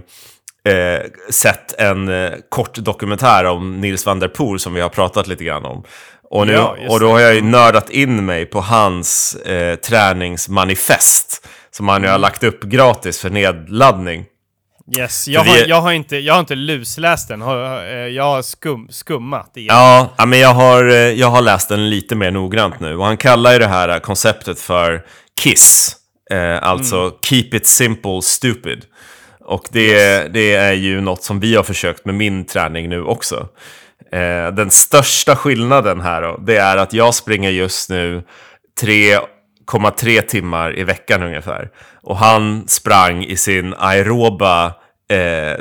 [0.73, 5.27] eh, sett en eh, kort dokumentär om Nils van der Poel som vi har pratat
[5.27, 5.83] lite grann om.
[6.29, 11.47] Och, nu, Ja, och då har jag ju nördat in mig på hans eh, träningsmanifest.
[11.71, 14.25] Som han ju har lagt upp gratis för nedladdning.
[14.97, 18.41] Yes, jag har, är- jag har inte, jag har inte lusläst den, eh, jag har
[18.41, 19.75] skum, skummat igen.
[20.17, 22.95] Ja, men jag har, eh, jag har läst den lite mer noggrant nu.
[22.97, 25.01] Och han kallar ju det här eh, konceptet för
[25.39, 25.95] KISS.
[26.61, 28.85] Alltså Keep It Simple Stupid.
[29.41, 33.47] Och det, det är ju något som vi har försökt med min träning nu också.
[34.53, 38.23] Den största skillnaden här då, det är att jag springer just nu
[39.71, 41.69] 3,3 timmar i veckan ungefär.
[42.01, 44.65] Och han sprang i sin aeroba
[45.09, 45.51] eh,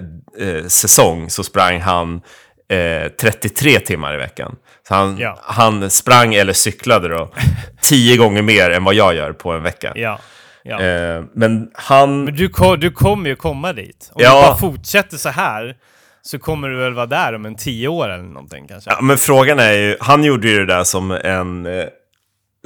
[0.48, 2.20] eh, säsong så sprang han
[2.68, 4.56] eh, 33 timmar i veckan.
[4.88, 5.38] Så han, Ja.
[5.42, 7.32] han sprang eller cyklade då
[7.82, 9.92] 10 gånger mer än vad jag gör på en vecka.
[9.96, 10.18] Ja.
[10.62, 10.80] ja.
[10.82, 12.24] Eh, men han...
[12.24, 14.10] Men du, ko- du kommer ju komma dit.
[14.14, 14.34] Om Ja.
[14.42, 15.76] du bara fortsätter så här
[16.22, 18.90] så kommer du väl vara där om en tio år eller någonting kanske.
[18.90, 21.84] Ja, men frågan är ju, han gjorde ju det där som, en, eh,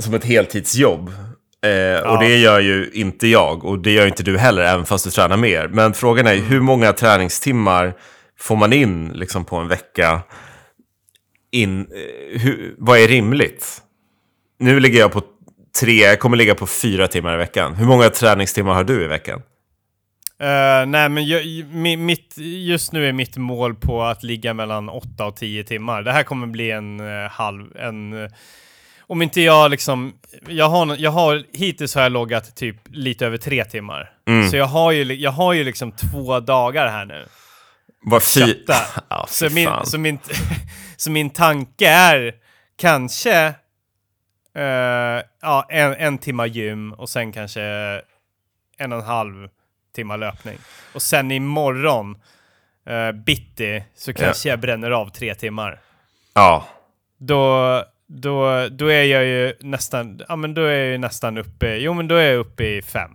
[0.03, 1.13] som ett heltidsjobb.
[1.67, 5.05] Eh, Och det gör ju inte jag, och det gör inte du heller, även fast
[5.05, 5.69] du tränar mer.
[5.69, 7.95] Men frågan är ju, hur många träningstimmar
[8.39, 10.21] får man in liksom, på en vecka?
[11.53, 13.83] In, eh, hur, vad är rimligt?
[14.59, 15.23] Nu ligger jag på
[15.81, 17.75] tre, jag kommer ligga på fyra timmar i veckan.
[17.75, 19.43] Hur många träningstimmar har du i veckan?
[20.41, 22.35] Eh, nej, men mi- mitt,
[22.67, 26.03] just nu är mitt mål på att ligga mellan 8 och 10 timmar.
[26.03, 27.77] Det här kommer bli en eh, halv...
[27.77, 28.31] En, eh,
[29.11, 30.13] om inte jag liksom...
[30.49, 34.13] Jag har, jag har, hittills har jag loggat typ lite över tre timmar.
[34.29, 34.49] Mm.
[34.51, 37.27] Så jag har, ju, jag har ju liksom två dagar här nu.
[38.03, 38.65] Var fy...
[39.09, 39.87] Ja, fy Så min, fan.
[39.87, 40.19] så, min,
[40.97, 42.35] så min tanke är
[42.77, 43.55] kanske
[44.57, 47.63] eh, ja, en, en timma gym och sen kanske
[48.79, 49.49] en och en halv
[49.95, 50.59] timma löpning.
[50.95, 52.17] Och sen imorgon
[52.87, 55.81] eh, bitti så kanske jag bränner av tre timmar.
[56.35, 56.67] Ja.
[57.19, 61.95] Då, då, då är jag ju nästan, ja men då är jag nästan uppe, jo
[61.95, 63.11] men då är jag uppe i fem.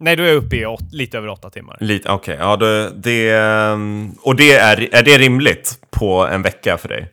[0.00, 1.76] Nej, då är jag uppe i åt, lite över åtta timmar.
[1.80, 2.36] Lite, okej.
[2.40, 7.08] Ja, det, det, ehm, och det är, är det rimligt på en vecka för dig?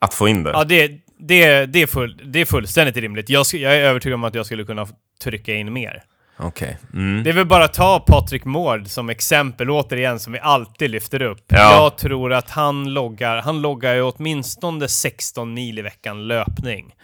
[0.00, 0.50] Att få in det?
[0.50, 3.28] Ja, det, det, det, är, full, det är fullständigt rimligt.
[3.28, 4.86] Jag, jag är övertygad om att jag skulle kunna
[5.22, 6.02] trycka in mer.
[6.36, 6.78] Okej.
[6.94, 7.22] Mm.
[7.24, 11.22] Det är väl bara att ta Patrik Mård som exempel återigen, som vi alltid lyfter
[11.22, 11.44] upp.
[11.48, 11.72] Ja.
[11.74, 16.94] Jag tror att han loggar, han loggar ju åtminstone 16 mil i veckan löpning.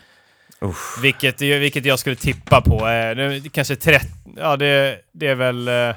[0.60, 0.98] Uff.
[1.02, 2.88] Vilket, vilket jag skulle tippa på.
[2.88, 5.94] Eh, kanske 30, ja det, det är väl, eh,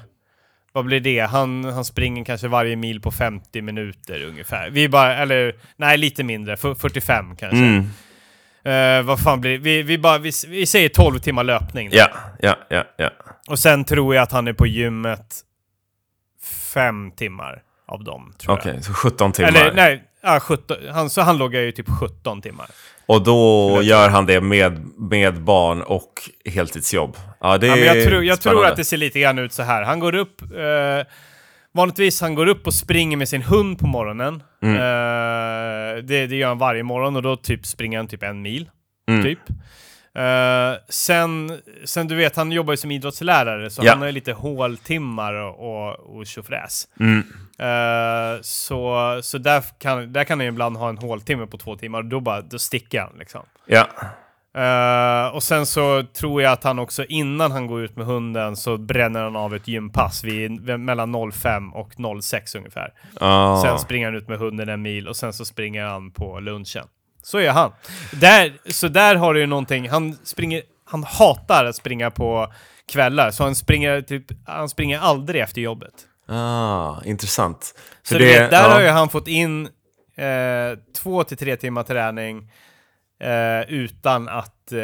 [0.71, 1.19] vad blir det?
[1.19, 4.69] Han, han springer kanske varje mil på 50 minuter ungefär.
[4.69, 7.57] Vi bara, eller nej lite mindre, för- 45 kanske.
[7.57, 7.89] Mm.
[8.65, 9.57] Eh, vad fan blir det?
[9.57, 11.89] Vi, vi, bara, vi, vi säger 12 timmar löpning.
[11.91, 12.07] Ja,
[12.39, 13.09] ja, ja, ja.
[13.47, 15.41] Och sen tror jag att han är på gymmet
[16.73, 18.33] fem timmar av dem.
[18.47, 18.85] Okej, jag.
[18.85, 19.49] så 17 timmar.
[19.49, 22.67] Eller nej, ja, 17, han, så han loggar ju typ 17 timmar.
[23.05, 27.17] Och då gör han det med, med barn och heltidsjobb.
[27.39, 29.63] Ja, det Ja, men jag tror, jag tror att det ser lite grann ut så
[29.63, 29.83] här.
[29.83, 30.41] Han går upp...
[30.41, 31.05] Eh,
[31.73, 34.43] vanligtvis han går upp och springer med sin hund på morgonen.
[34.61, 34.75] Mm.
[34.75, 38.69] Eh, det, det gör han varje morgon och då typ springer han typ en mil.
[39.09, 39.23] Mm.
[39.23, 39.39] Typ.
[40.15, 43.91] Eh, sen, sen du vet, han jobbar ju som idrottslärare så Ja.
[43.91, 46.87] han har ju lite håltimmar och, och, och tjofräs.
[46.99, 47.23] Mm.
[47.59, 51.99] Eh, så så där, kan, där kan han ibland ha en håltimme på två timmar
[51.99, 53.41] och då, bara, då sticker han liksom.
[53.65, 53.87] Ja,
[54.57, 58.55] Eh, och sen så tror jag att han också innan han går ut med hunden
[58.55, 62.93] så bränner han av ett gympass vid, mellan 05 och 06 ungefär.
[63.19, 63.61] ah.
[63.61, 66.85] Sen springer han ut med hunden en mil och sen så springer han på lunchen.
[67.23, 67.71] Så är han.
[68.11, 72.53] Där, så där har du ju någonting, han springer, han hatar att springa på
[72.91, 75.93] kvällar, så han springer, typ, han springer aldrig efter jobbet.
[76.27, 77.73] ah, intressant.
[78.03, 78.73] Så För du vet, där ja.
[78.73, 79.65] har ju han fått in
[80.15, 82.51] eh, två till tre timmar träning
[83.23, 84.77] eh, utan att eh,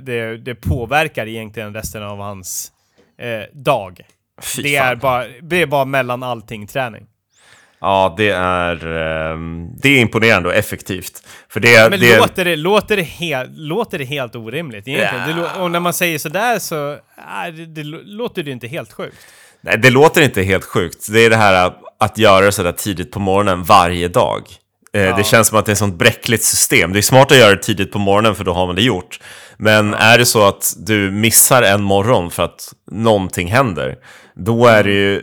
[0.00, 2.72] det, det påverkar egentligen resten av hans
[3.18, 4.00] eh, dag.
[4.42, 4.88] Fy Det fan.
[4.88, 7.06] är, bara, det är bara mellan allting träning.
[7.80, 11.22] Ja, det är, ehm, det är imponerande och effektivt.
[11.48, 15.28] För det, Men det, låter, det, låter, det helt, låter det helt orimligt egentligen?
[15.28, 16.98] Det, lå- och när man säger sådär så äh,
[17.56, 19.16] det, det lå- låter det inte helt sjukt.
[19.60, 21.12] nej, det låter inte helt sjukt.
[21.12, 24.42] Det är det här att göra det sådär tidigt på morgonen varje dag.
[24.94, 25.16] Eh, Ja.
[25.16, 26.92] Det känns som att det är ett sånt bräckligt system.
[26.92, 29.20] Det är smart att göra det tidigt på morgonen för då har man det gjort.
[29.56, 33.96] Men är det så att du missar en morgon för att någonting händer,
[34.34, 35.22] då är det ju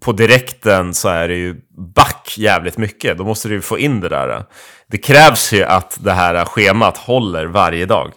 [0.00, 1.56] på direkten så är det ju
[1.94, 3.18] back jävligt mycket.
[3.18, 4.44] Då måste du få in det där.
[4.90, 8.12] Det krävs ju att det här schemat håller varje dag.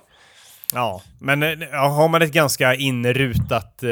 [0.74, 3.90] Ja, men eh, ja, har man ett ganska inrutat eh,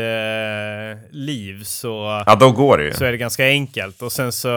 [1.11, 2.23] liv så...
[2.25, 2.93] Ja, då går det ju.
[2.93, 4.01] så är det ganska enkelt.
[4.01, 4.49] Och sen så...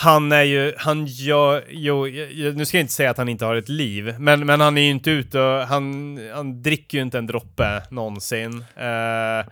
[0.00, 2.06] Han är ju, han gör, jo,
[2.54, 4.82] nu ska jag inte säga att han inte har ett liv, men, men han är
[4.82, 8.64] ju inte ute och, han, han dricker ju inte en droppe någonsin.
[8.78, 9.46] Uh,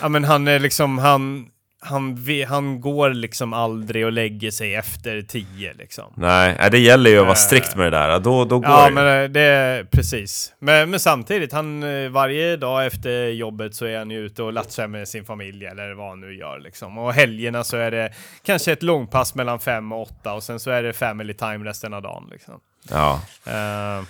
[0.00, 1.46] ja men han är liksom, han,
[1.86, 2.18] han,
[2.48, 6.12] han går liksom aldrig och lägger sig efter tio liksom.
[6.16, 7.34] Nej, nej, det gäller ju att vara Eh.
[7.36, 8.20] strikt med det där.
[8.20, 8.92] Då, då går Ja, det.
[8.94, 10.52] men eh, det är precis.
[10.58, 14.52] Men, men samtidigt, han, eh, varje dag efter jobbet så är han ju ute och
[14.52, 16.98] latchar med sin familj eller vad han nu gör liksom.
[16.98, 20.70] Och helgerna så är det kanske ett långpass mellan fem och åtta och sen så
[20.70, 22.54] är det family time resten av dagen liksom.
[22.90, 23.20] Ja.
[23.46, 24.04] Eh,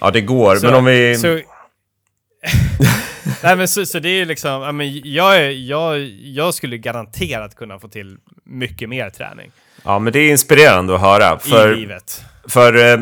[0.00, 0.56] ja, det går.
[0.56, 1.16] så, men om vi...
[1.16, 1.40] Så,
[3.42, 7.54] Nej men så, så det är liksom, ja, men jag, är, jag, jag skulle garanterat
[7.56, 9.50] kunna få till mycket mer träning
[9.84, 11.36] Ja, men det är inspirerande att höra.
[11.46, 12.24] i För, livet.
[12.48, 13.00] för eh,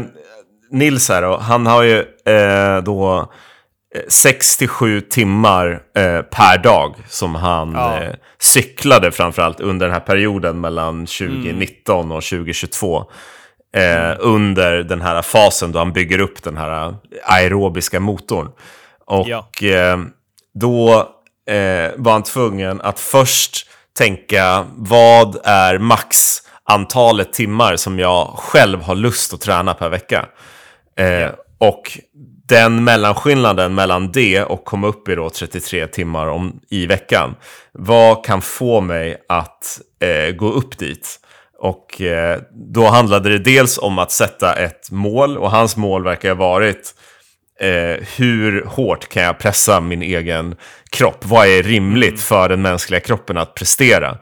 [0.71, 3.33] Nils här då, han har ju eh, då
[4.09, 8.03] 67 timmar eh, per dag som han Ja.
[8.03, 13.05] eh, cyklade framförallt under den här perioden mellan 2019 och 2022.
[13.77, 18.49] Eh, Under den här fasen då han bygger upp den här aerobiska motorn.
[19.07, 19.49] Och Ja.
[20.61, 20.99] Då
[21.51, 23.66] eh, var han tvungen att först
[23.99, 30.27] tänka vad är max antalet timmar som jag själv har lust att träna per vecka.
[30.99, 31.99] Eh, Och
[32.49, 37.35] den mellanskillnaden mellan det och komma upp i då 33 timmar om, i veckan.
[37.73, 41.21] Vad kan få mig att eh, gå upp dit?
[41.59, 42.38] Och eh,
[42.75, 46.94] då handlade det dels om att sätta ett mål och hans mål verkar ha varit
[47.61, 50.57] eh, hur hårt kan jag pressa min egen
[50.90, 51.25] kropp?
[51.25, 54.18] Vad är rimligt för den mänskliga kroppen att prestera?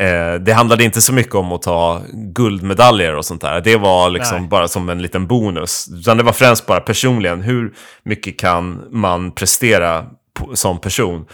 [0.00, 3.60] Eh, det handlade inte så mycket om att ta guldmedaljer och sånt där.
[3.60, 4.48] Det var liksom Nej.
[4.48, 5.88] bara som en liten bonus.
[5.92, 10.06] Utan det var främst bara personligen, hur mycket kan man prestera
[10.54, 11.26] som person?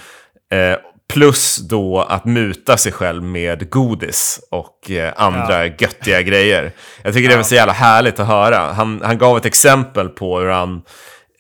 [0.53, 0.79] Eh,
[1.09, 6.73] plus då att muta sig själv med godis och eh, andra göttiga grejer.
[7.03, 8.73] Jag tycker det var så jävla härligt att höra.
[8.73, 10.83] Han, han gav ett exempel på hur han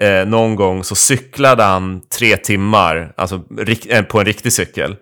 [0.00, 3.40] eh, någon gång så cyklade han tre timmar, alltså
[3.88, 4.96] eh, på en riktig cykel,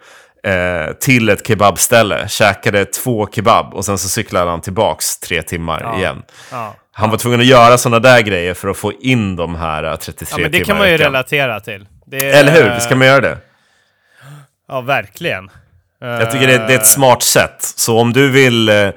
[0.45, 5.81] eh, till ett kebabställe, käkade två kebab och sen så cyklade han tillbaks tre timmar
[5.83, 5.99] Ja.
[5.99, 6.23] igen.
[6.51, 6.75] Ja.
[6.93, 9.97] Han var tvungen att göra sådana där grejer för att få in de här eh,
[9.97, 11.87] 33 ja, men det kan man ju relatera till.
[12.13, 12.79] Är, Eller hur?
[12.81, 13.39] Ska man göra det?
[14.69, 15.51] Ja, verkligen.
[16.01, 17.57] Jag tycker det, det är ett smart sätt.
[17.61, 18.69] Så om du vill...
[18.69, 18.89] eh,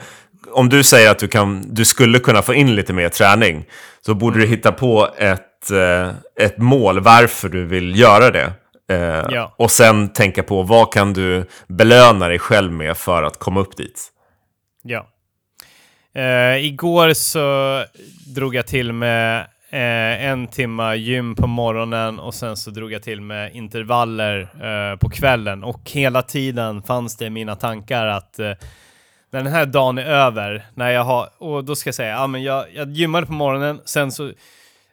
[0.52, 3.66] Om du säger att du, kan, du skulle kunna få in lite mer träning
[4.08, 6.10] så borde du hitta på ett, eh,
[6.46, 8.54] ett mål varför du vill göra det.
[8.90, 9.54] Eh, Ja.
[9.58, 13.78] Och sen tänka på vad kan du belöna dig själv med för att komma upp
[13.78, 14.10] dit.
[14.84, 15.08] Ja.
[16.16, 17.84] Eh, igår så
[18.36, 19.40] drog jag till med
[19.70, 24.98] eh, en timma gym på morgonen och sen så drog jag till med intervaller eh,
[24.98, 25.64] på kvällen.
[25.64, 28.40] Och hela tiden fanns det i mina tankar att
[29.32, 32.28] när den här dagen är över, när jag har, och då ska jag säga, ja
[32.28, 34.32] men jag, jag gymmade på morgonen, sen så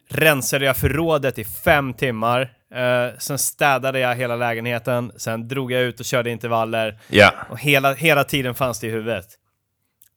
[0.09, 2.41] rensade jag förrådet i fem timmar,
[2.75, 7.59] eh, sen städade jag hela lägenheten, sen drog jag ut och körde intervaller Ja, och
[7.59, 9.25] hela, hela tiden fanns det i huvudet.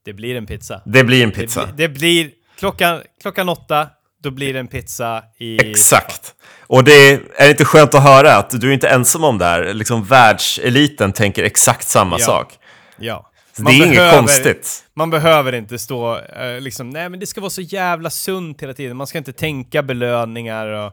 [0.05, 0.81] Det blir en pizza.
[0.85, 1.67] det blir en Det, pizza.
[1.67, 3.87] blir- det blir klockan, klockan åtta,
[4.23, 5.71] då blir det en pizza i...
[5.71, 6.35] Exakt.
[6.67, 9.39] Och det är, är det inte skönt att höra att du är inte ensam om
[9.39, 9.75] det här.
[9.75, 12.25] Liksom världseliten tänker exakt samma Ja.
[12.25, 12.53] sak.
[12.99, 13.31] Ja.
[13.59, 14.85] Så det är inget konstigt.
[14.95, 18.75] Man behöver inte stå eh, liksom, nej men det ska vara så jävla sunt hela
[18.75, 18.97] tiden.
[18.97, 20.93] Man ska inte tänka belöningar och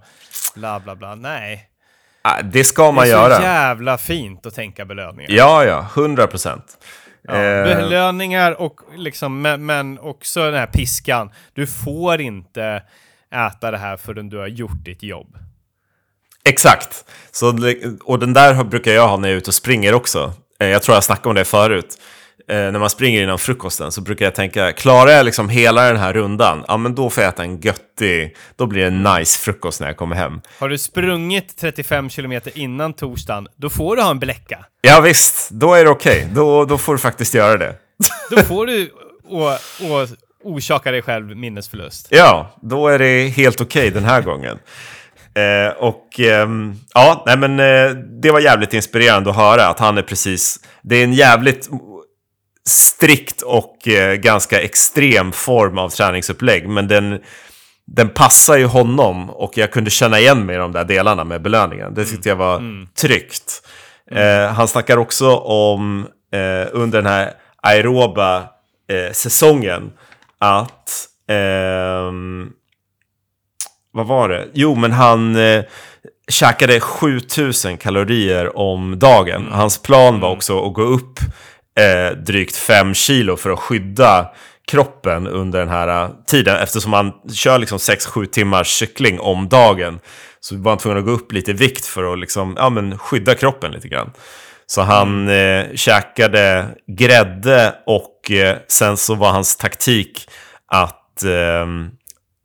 [0.56, 1.16] bla bla bla.
[1.16, 1.70] Nej.
[2.22, 3.42] Ah, Det ska Det är man så göra.
[3.42, 5.32] jävla fint att tänka belöningar.
[5.32, 6.78] Ja, ja, hundra procent.
[7.28, 11.32] Ja, Eh, belöningar och liksom, men, men också den här piskan.
[11.54, 12.84] Du får inte
[13.36, 15.38] äta det här förrän du har gjort ditt jobb.
[16.44, 17.06] Exakt.
[17.32, 17.60] Så,
[18.04, 20.34] och den där brukar jag ha när jag är ute och springer också.
[20.60, 21.98] Eh, Jag tror jag snackade om det förut.
[22.50, 25.98] Eh, när man springer innan frukosten så brukar jag tänka, klarar jag liksom hela den
[25.98, 29.40] här rundan, ja men då får jag äta en göttig, då blir det en nice
[29.40, 30.42] frukost när jag kommer hem.
[30.60, 34.66] Har du sprungit 35 kilometer innan torsdagen, då får du ha en bläcka.
[34.82, 36.28] Ja visst, då är det okej.
[36.34, 37.76] Då, då får du faktiskt göra det.
[38.32, 38.92] Då får du
[39.28, 39.52] och,
[39.92, 40.08] och
[40.44, 42.08] orsaka dig själv minnesförlust.
[42.10, 44.60] Ja, då är det helt okej den här gången.
[45.36, 47.90] Eh, och ehm, ja, nej men eh,
[48.22, 51.70] det var jävligt inspirerande att höra att han är precis, det är en jävligt
[52.70, 57.20] strikt och eh, ganska extrem form av träningsupplägg, men den,
[57.88, 61.42] den passar ju honom och jag kunde känna igen mig i de där delarna med
[61.42, 61.94] belöningen.
[61.94, 63.68] Det tyckte jag var tryggt.
[64.12, 68.44] Eh, han snackar också om eh, under den här aeroba
[69.12, 69.92] säsongen
[70.40, 72.50] att ehm,
[73.96, 74.48] vad var det?
[74.54, 75.64] Jo, men han eh,
[76.28, 79.48] käkade 7000 kalorier om dagen.
[79.52, 81.20] Hans plan var också att gå upp
[81.80, 84.32] eh, drygt 5 kilo för att skydda
[84.68, 86.56] kroppen under den här eh, tiden.
[86.56, 90.00] Eftersom han kör liksom 6-7 timmars cykling om dagen.
[90.40, 92.98] Så var han tvungen att gå upp lite i vikt för att liksom, ja, men
[92.98, 94.12] skydda kroppen lite grann.
[94.68, 100.30] Så han eh, käkade grädde och eh, sen så var hans taktik
[100.68, 101.90] att ehm,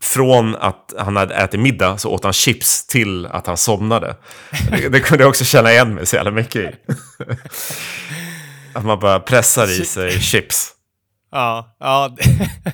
[0.02, 4.16] från att han hade ätit middag så åt han chips till att han somnade.
[4.70, 6.68] Det, det kunde jag också känna igen mig så jävla mycket i.
[8.74, 10.72] Att man bara pressar i sig chips.
[11.32, 12.16] Ja, ja.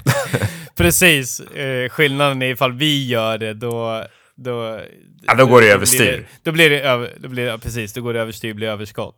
[0.76, 1.40] precis.
[1.40, 4.04] Eh, skillnaden är ifall vi gör det, då...
[4.38, 4.80] Då,
[5.26, 6.28] Ja, då går det överstyr.
[6.42, 9.16] Då blir det, över, då blir det, precis, då går det överstyr, blir överskott.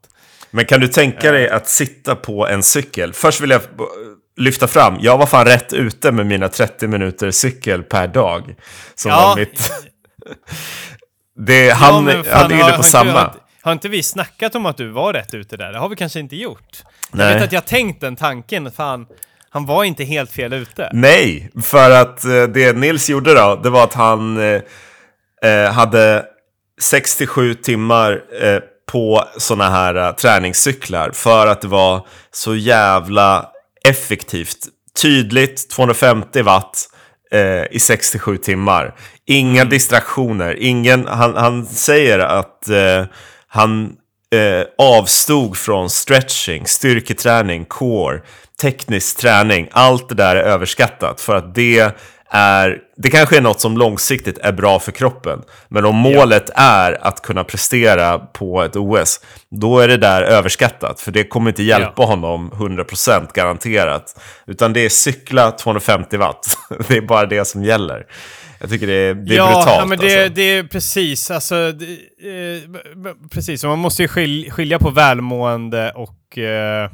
[0.51, 3.13] Men kan du tänka dig att sitta på en cykel?
[3.13, 3.61] Först vill jag
[4.37, 8.55] lyfta fram, jag var fan rätt ute med mina 30 minuter cykel per dag.
[8.95, 9.17] Som Ja.
[9.29, 9.73] var mitt...
[11.47, 13.13] Det, han, men fan, han är inne på har samma.
[13.13, 13.35] Har,
[13.69, 15.73] har inte vi snackat om att du var rätt ute där?
[15.73, 16.83] Det har vi kanske inte gjort.
[17.11, 17.35] Jag Nej.
[17.35, 19.07] vet att jag tänkt den tanken, fan,
[19.51, 20.91] han var inte helt fel ute.
[20.93, 24.63] Nej, för att eh, det Nils gjorde då, det var att han eh,
[25.43, 26.25] eh, hade
[26.81, 28.59] 67 timmar eh,
[28.93, 33.49] på sådana här eh, träningscyklar för att det var så jävla
[33.89, 34.59] effektivt.
[35.03, 36.89] Tydligt, 250 watt
[37.33, 38.95] eh, i 67 timmar.
[39.27, 43.05] Inga distraktioner, ingen, han, han säger att eh,
[43.59, 43.93] han
[44.35, 48.21] eh, avstod från stretching, styrketräning, core,
[48.61, 49.69] teknisk träning.
[49.73, 51.95] Allt det där är överskattat för att det
[52.31, 55.43] är, det kanske är något som långsiktigt är bra för kroppen.
[55.69, 61.01] Men om målet är att kunna prestera på ett OS, då är det där överskattat.
[61.01, 62.05] För det kommer inte hjälpa Ja.
[62.05, 64.21] honom 100% garanterat.
[64.47, 66.47] Utan det är cykla 250 watt.
[66.89, 68.07] Det är bara det som gäller.
[68.61, 69.69] Jag tycker det är, det är ja, brutalt.
[69.69, 70.35] Ja, men det, alltså.
[70.35, 71.31] det är precis.
[71.31, 73.65] Alltså, det, eh, precis.
[73.65, 76.91] Man måste ju skilja, skilja på välmående och, eh,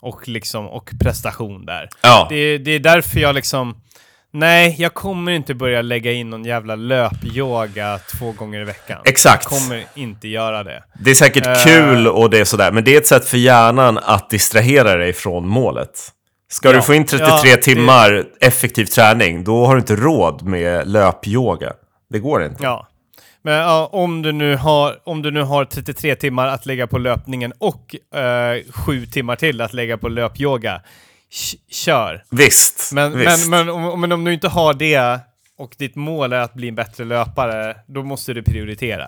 [0.00, 1.88] och, liksom, och prestation där.
[2.02, 2.26] Ja.
[2.30, 3.80] Det, det är därför jag liksom...
[4.32, 8.98] Nej, jag kommer inte börja lägga in någon jävla löpyoga två gånger i veckan.
[9.04, 9.46] Exakt.
[9.50, 10.82] Jag kommer inte göra det.
[11.04, 11.64] Det är säkert Eh.
[11.64, 15.12] kul och det är sådär, men det är ett sätt för hjärnan att distrahera dig
[15.12, 15.90] från målet.
[16.50, 16.74] Ska Ja.
[16.76, 20.88] du få in 33 Ja, det- timmar effektiv träning, då har du inte råd med
[20.88, 21.72] löpyoga.
[22.10, 22.62] Det går inte.
[22.62, 22.88] Ja.
[23.42, 26.98] Men ja, om, du nu har, om du nu har 33 timmar att lägga på
[26.98, 30.80] löpningen och eh, 7 timmar till att lägga på löpyoga,
[31.70, 32.24] kör.
[32.30, 33.48] Visst, Men, visst.
[33.48, 35.18] men, men, om, men om du inte har det
[35.58, 39.06] och ditt mål är att bli en bättre löpare, då måste du prioritera.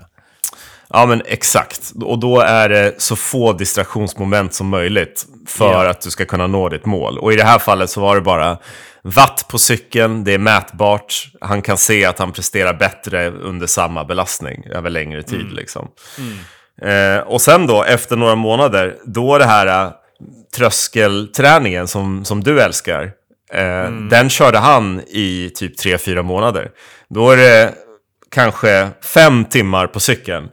[0.92, 1.92] Ja, men exakt.
[2.04, 5.90] Och då är det så få distraktionsmoment som möjligt för Ja.
[5.90, 7.18] att du ska kunna nå ditt mål.
[7.18, 8.58] Och i det här fallet så var det bara
[9.02, 11.14] watt på cykeln, det är mätbart.
[11.40, 15.40] Han kan se att han presterar bättre under samma belastning över längre tid.
[15.40, 15.54] Mm.
[15.54, 15.88] Liksom.
[16.82, 19.92] Eh, och sen då, efter några månader, då är det här eh,
[20.56, 23.02] tröskelträningen som, som du älskar.
[23.52, 26.70] Eh, Den körde han i typ 3-4 månader.
[27.08, 27.74] Då är det
[28.30, 30.48] kanske fem timmar på cykeln.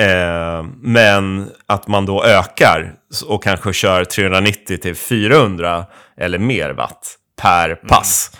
[0.00, 2.92] Eh, men att man då ökar
[3.26, 5.86] och kanske kör 390 till 400
[6.16, 8.30] eller mer watt per pass.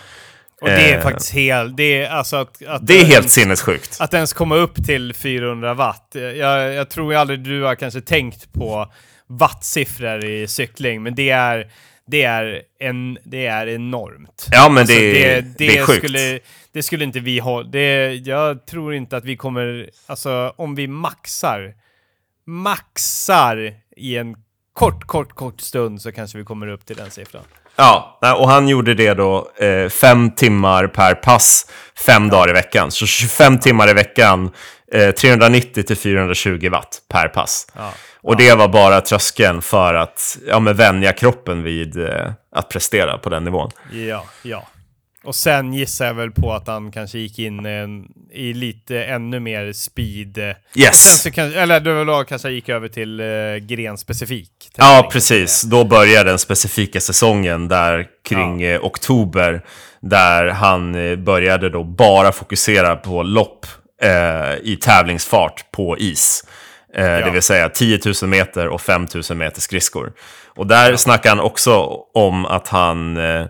[0.61, 1.03] Och det är Eh.
[1.03, 1.77] faktiskt helt...
[1.77, 2.63] Det är alltså att...
[2.67, 3.97] att Det är helt ens- sinnessjukt.
[3.99, 6.07] Att ens komma upp till 400 watt.
[6.13, 8.91] Jag, jag tror aldrig du har kanske tänkt på
[9.27, 11.67] wattsiffror i cykling, men det är,
[12.11, 14.47] det är, en, det är enormt.
[14.51, 15.97] Ja, men Alltså, det, är- det, är sjukt.
[15.97, 16.39] Skulle,
[16.71, 17.63] det skulle inte vi ha.
[17.63, 21.73] Det, jag tror inte att vi kommer, alltså om vi maxar,
[22.45, 24.35] maxar i en
[24.73, 27.43] kort, kort, kort stund så kanske vi kommer upp till den siffran.
[27.75, 31.67] Ja, och han gjorde det då eh, fem timmar per pass,
[32.05, 32.91] fem dagar i veckan.
[32.91, 34.51] Så 25 timmar i veckan,
[34.93, 37.67] eh, 390 till 420 watt per pass.
[37.75, 37.93] Ja.
[38.23, 43.17] Och det var bara tröskeln för att ja, men vänja kroppen vid eh, att prestera
[43.17, 43.71] på den nivån.
[43.93, 44.67] Ja, ja.
[45.23, 49.39] Och sen gissar jag väl på att han kanske gick in en, i lite ännu
[49.39, 50.37] mer speed.
[50.37, 51.21] eh, Yes!
[51.21, 53.25] så kan, eller då kanske gick över till eh,
[53.61, 54.51] grenspecifik.
[54.77, 55.11] Ja, träning.
[55.11, 55.61] precis.
[55.61, 59.61] Då började den specifika säsongen där kring eh, oktober.
[60.01, 63.65] Där han eh, började då bara fokusera på lopp
[64.03, 66.43] eh, i tävlingsfart på is.
[66.95, 70.13] Eh, Det vill säga 10 000 meter och 5 000 meter skridskor.
[70.55, 71.77] Och där snackar han också
[72.13, 73.45] om att han eh,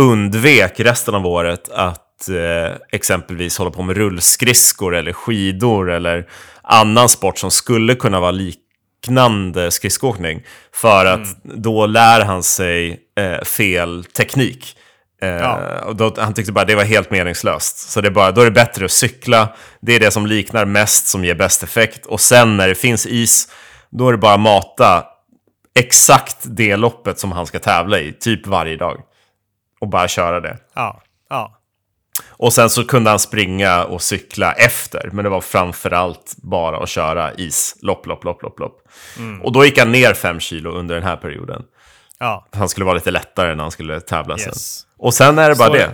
[0.00, 6.26] undvek resten av året att eh, exempelvis hålla på med rullskridskor eller skidor eller
[6.62, 10.42] annan sport som skulle kunna vara liknande skridskoåkning.
[10.74, 13.00] För att då lär han sig
[13.44, 14.76] fel teknik.
[15.22, 15.80] Eh, Ja.
[15.84, 17.78] och då, han tyckte bara det var helt meningslöst.
[17.90, 19.48] Så det är bara, då är det bättre att cykla.
[19.80, 22.06] Det är det som liknar mest, som ger bäst effekt.
[22.06, 23.48] Och sen när det finns is,
[23.90, 25.04] då är det bara att mata
[25.78, 29.00] exakt det loppet som han ska tävla i, typ varje dag.
[29.80, 30.58] Och bara köra det.
[30.74, 31.52] Ja, ja.
[32.28, 36.88] Och sen så kunde han springa och cykla efter, men det var framförallt bara att
[36.88, 38.78] köra is, lopp, lopp, lopp, lopp, lopp.
[39.42, 41.62] Och då gick han ner fem kilo under den här perioden.
[42.18, 42.46] ja.
[42.52, 44.52] Han skulle vara lite lättare när han skulle tävla sen.
[44.98, 45.90] Och sen är det bara Så- det.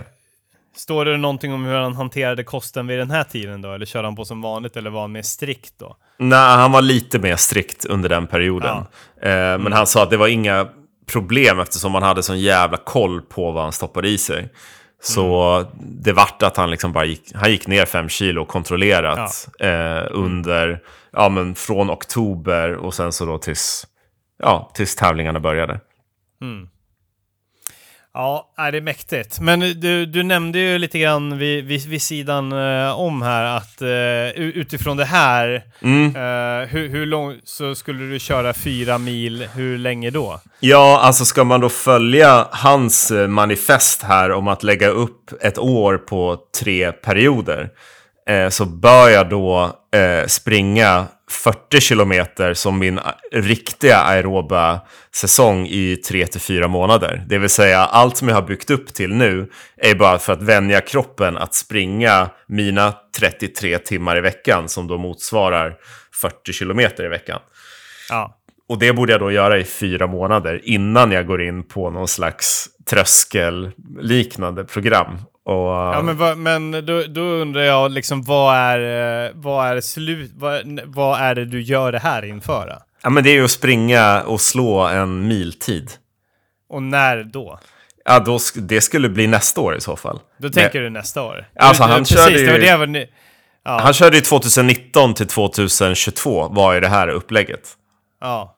[0.75, 3.73] Står det någonting om hur han hanterade kosten vid den här tiden då?
[3.73, 5.97] Eller körde han på som vanligt eller var han mer strikt då?
[6.17, 8.77] Nej, han var lite mer strikt under den perioden.
[9.21, 10.67] Eh, men han sa att det var inga
[11.11, 14.49] problem eftersom han hade sån jävla koll på vad han stoppade i sig.
[15.01, 20.03] Så det vart att han liksom bara gick, han gick ner fem kilo kontrollerat eh,
[20.11, 20.79] under,
[21.11, 23.87] ja men från oktober och sen så då tills,
[24.39, 25.79] ja, tills tävlingarna började.
[28.15, 29.39] Ja, är det är mäktigt.
[29.39, 33.81] Men du, du nämnde ju lite grann vid, vid, vid sidan eh, om här att
[33.81, 39.47] eh, u- utifrån det här, eh, hur, hur långt så skulle du köra fyra mil,
[39.55, 40.39] hur länge då?
[40.59, 45.97] Ja, alltså ska man då följa hans manifest här om att lägga upp ett år
[45.97, 47.69] på tre perioder
[48.49, 49.71] så bör jag då
[50.27, 52.99] springa 40 kilometer som min
[53.31, 54.81] riktiga aeroba
[55.15, 57.23] säsong i 3 till 4 månader.
[57.27, 60.41] Det vill säga allt som jag har byggt upp till nu är bara för att
[60.41, 65.75] vänja kroppen att springa mina 33 timmar i veckan som då motsvarar
[66.21, 67.39] 40 kilometer i veckan.
[68.09, 68.37] Ja,
[68.69, 72.07] Och det borde jag då göra i fyra månader innan jag går in på någon
[72.07, 75.17] slags tröskelliknande program.
[75.45, 79.81] Och, Ja, men, vad- men då, då undrar jag liksom vad är, eh, vad är
[79.81, 82.67] slut, vad, vad är det du gör det här inför?
[82.67, 82.75] då?
[83.03, 85.91] ja, men det är ju att springa och slå en miltid.
[86.69, 87.59] Och när då?
[88.05, 90.19] Ja, då, det skulle bli nästa år i så fall.
[90.37, 91.47] Då tänker du nästa år?
[91.59, 93.07] Alltså, Du- han precis, körde det ju- det var ni-
[93.65, 97.69] ja, Han körde ju 2019 till 2022 var ju det här upplägget.
[98.21, 98.55] ja.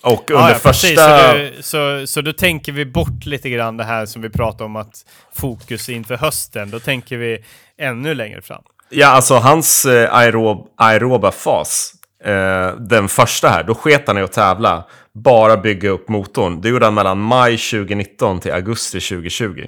[0.00, 0.90] Och Ja, under ja, precis.
[0.90, 1.32] första...
[1.32, 4.64] Så, du, så, så då tänker vi bort lite grann det här som vi pratade
[4.64, 6.70] om att fokus inför hösten.
[6.70, 7.44] Då tänker vi
[7.78, 8.62] ännu längre fram.
[8.90, 11.92] Ja, alltså hans eh, aerob, aeroba fas,
[12.24, 14.84] eh, den första här, då sket han i att tävla.
[15.14, 16.60] Bara bygga upp motorn.
[16.60, 19.66] Det gjorde han mellan maj 2019 till augusti 2020.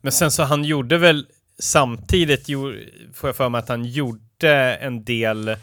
[0.00, 1.26] Men sen så han gjorde väl
[1.58, 2.46] samtidigt,
[3.14, 5.56] får jag för mig att han gjorde en del,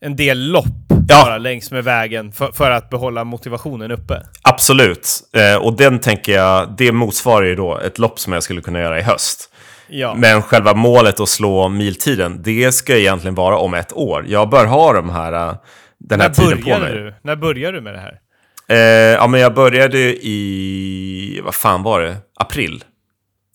[0.00, 1.24] en del lopp Ja.
[1.24, 4.22] bara längs med vägen för, för att behålla motivationen uppe.
[4.42, 5.08] Absolut.
[5.32, 8.80] Eh, och den tänker jag, det motsvarar ju då ett lopp som jag skulle kunna
[8.80, 9.50] göra i höst.
[9.88, 14.24] Ja, Men själva målet att slå miltiden, det ska egentligen vara om ett år.
[14.28, 15.54] Jag bör ha de här, eh,
[15.98, 16.92] den här när tiden på mig.
[16.92, 17.14] du?
[17.22, 18.20] När började du med det här?
[18.68, 18.78] Eh,
[19.14, 22.16] ja, men jag började i, vad fan var det?
[22.36, 22.84] April.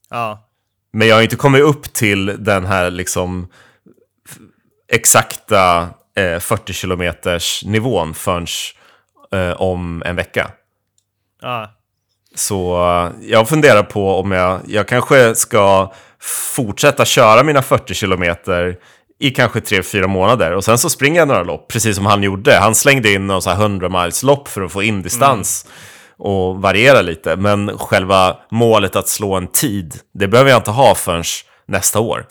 [0.09, 0.49] Ja,
[0.93, 3.47] Men jag har inte kommit upp till den här liksom
[4.91, 8.47] exakta eh, 40 kilometers nivån förrän
[9.31, 10.51] eh, om en vecka.
[11.41, 11.71] ja,
[12.35, 15.93] Så eh, jag funderar på om jag, jag kanske ska
[16.55, 18.77] fortsätta köra mina 40 kilometer
[19.19, 22.53] i kanske 3-4 månader och sen så springer jag några lopp, precis som han gjorde.
[22.59, 25.65] Han slängde in någon så här 100 miles lopp för att få in distans
[26.17, 27.35] och variera lite.
[27.35, 31.23] Men själva målet att slå en tid, det behöver jag inte ha förrän
[31.65, 32.25] nästa år.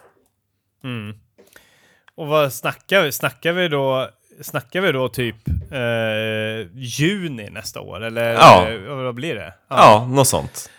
[2.16, 3.12] Och vad snackar vi?
[3.12, 4.08] Snackar vi då,
[4.40, 5.36] snackar vi då typ
[5.72, 8.04] eh, juni nästa år?
[8.04, 8.66] Eller Ja.
[8.88, 9.54] vad blir det?
[9.70, 10.70] Ja, något sånt.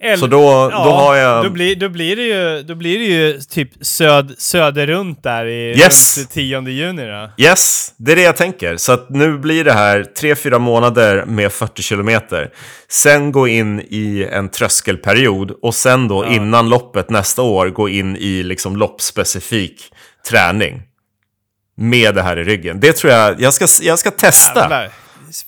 [0.00, 1.44] Eller- Så då, då har jag...
[1.44, 5.78] Då blir, då blir det ju, då blir det ju typ söd, söderunt där i
[5.78, 6.18] Yes.
[6.18, 7.30] runt 10 juni då.
[7.44, 8.76] Yes, det är det jag tänker.
[8.76, 12.50] Så att nu blir det här 3-4 månader med 40 kilometer.
[12.88, 18.16] Sen gå in i en tröskelperiod och sen då innan loppet nästa år gå in
[18.16, 19.90] i liksom loppspecifik
[20.30, 20.82] träning.
[21.76, 22.80] Med det här i ryggen.
[22.80, 24.60] Det tror jag, jag ska, jag ska testa.
[24.60, 24.90] Jävlar.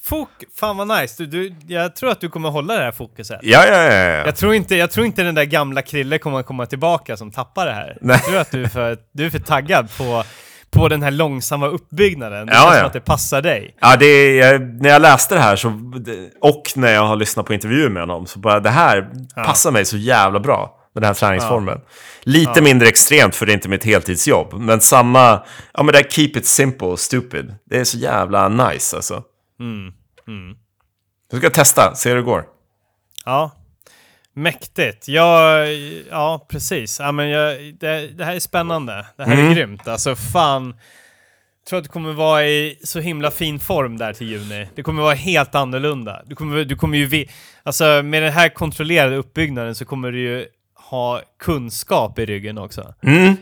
[0.04, 0.28] Fok,
[0.60, 1.14] fan vad nice.
[1.24, 3.40] Du, du, jag tror att du kommer hålla det här fokuset.
[3.42, 4.26] Ja, ja, ja, ja.
[4.26, 7.30] Jag tror, inte, jag tror inte den där gamla Krille kommer att komma tillbaka som
[7.30, 7.98] tappar det här.
[8.00, 8.16] Nej.
[8.16, 10.24] Jag tror att du är för, du är för taggad på,
[10.70, 12.46] på den här långsamma uppbyggnaden.
[12.46, 12.78] Det Ja, känns ja.
[12.78, 13.76] som att det passar dig.
[13.80, 15.68] Ja, det är, jag, när jag läste det här så,
[16.40, 19.84] och när jag har lyssnat på intervjuer med honom så bara det här passar mig
[19.84, 21.80] så jävla bra med den här träningsformen.
[22.22, 25.42] Lite mindre extremt för det är inte mitt heltidsjobb, men samma,
[25.74, 27.54] ja men det här keep it simple, stupid.
[27.64, 29.22] Det är så jävla nice alltså.
[31.30, 32.44] Jag ska testa, se hur det går.
[33.24, 33.50] Ja.
[34.34, 35.08] Mäktigt.
[35.08, 35.64] Ja,
[36.10, 37.00] ja precis.
[37.00, 39.06] Ja, men jag, det, det här är spännande.
[39.16, 39.50] Det här Mm.
[39.50, 39.88] är grymt.
[39.88, 40.66] Alltså fan.
[41.64, 44.68] Jag tror att du kommer vara i så himla fin form där till juni.
[44.74, 46.22] Det kommer vara helt annorlunda.
[46.26, 47.26] Du kommer, du kommer ju...
[47.62, 50.46] Alltså med den här kontrollerade uppbyggnaden så kommer du ju
[50.90, 52.94] ha kunskap i ryggen också.
[53.02, 53.36] Mm.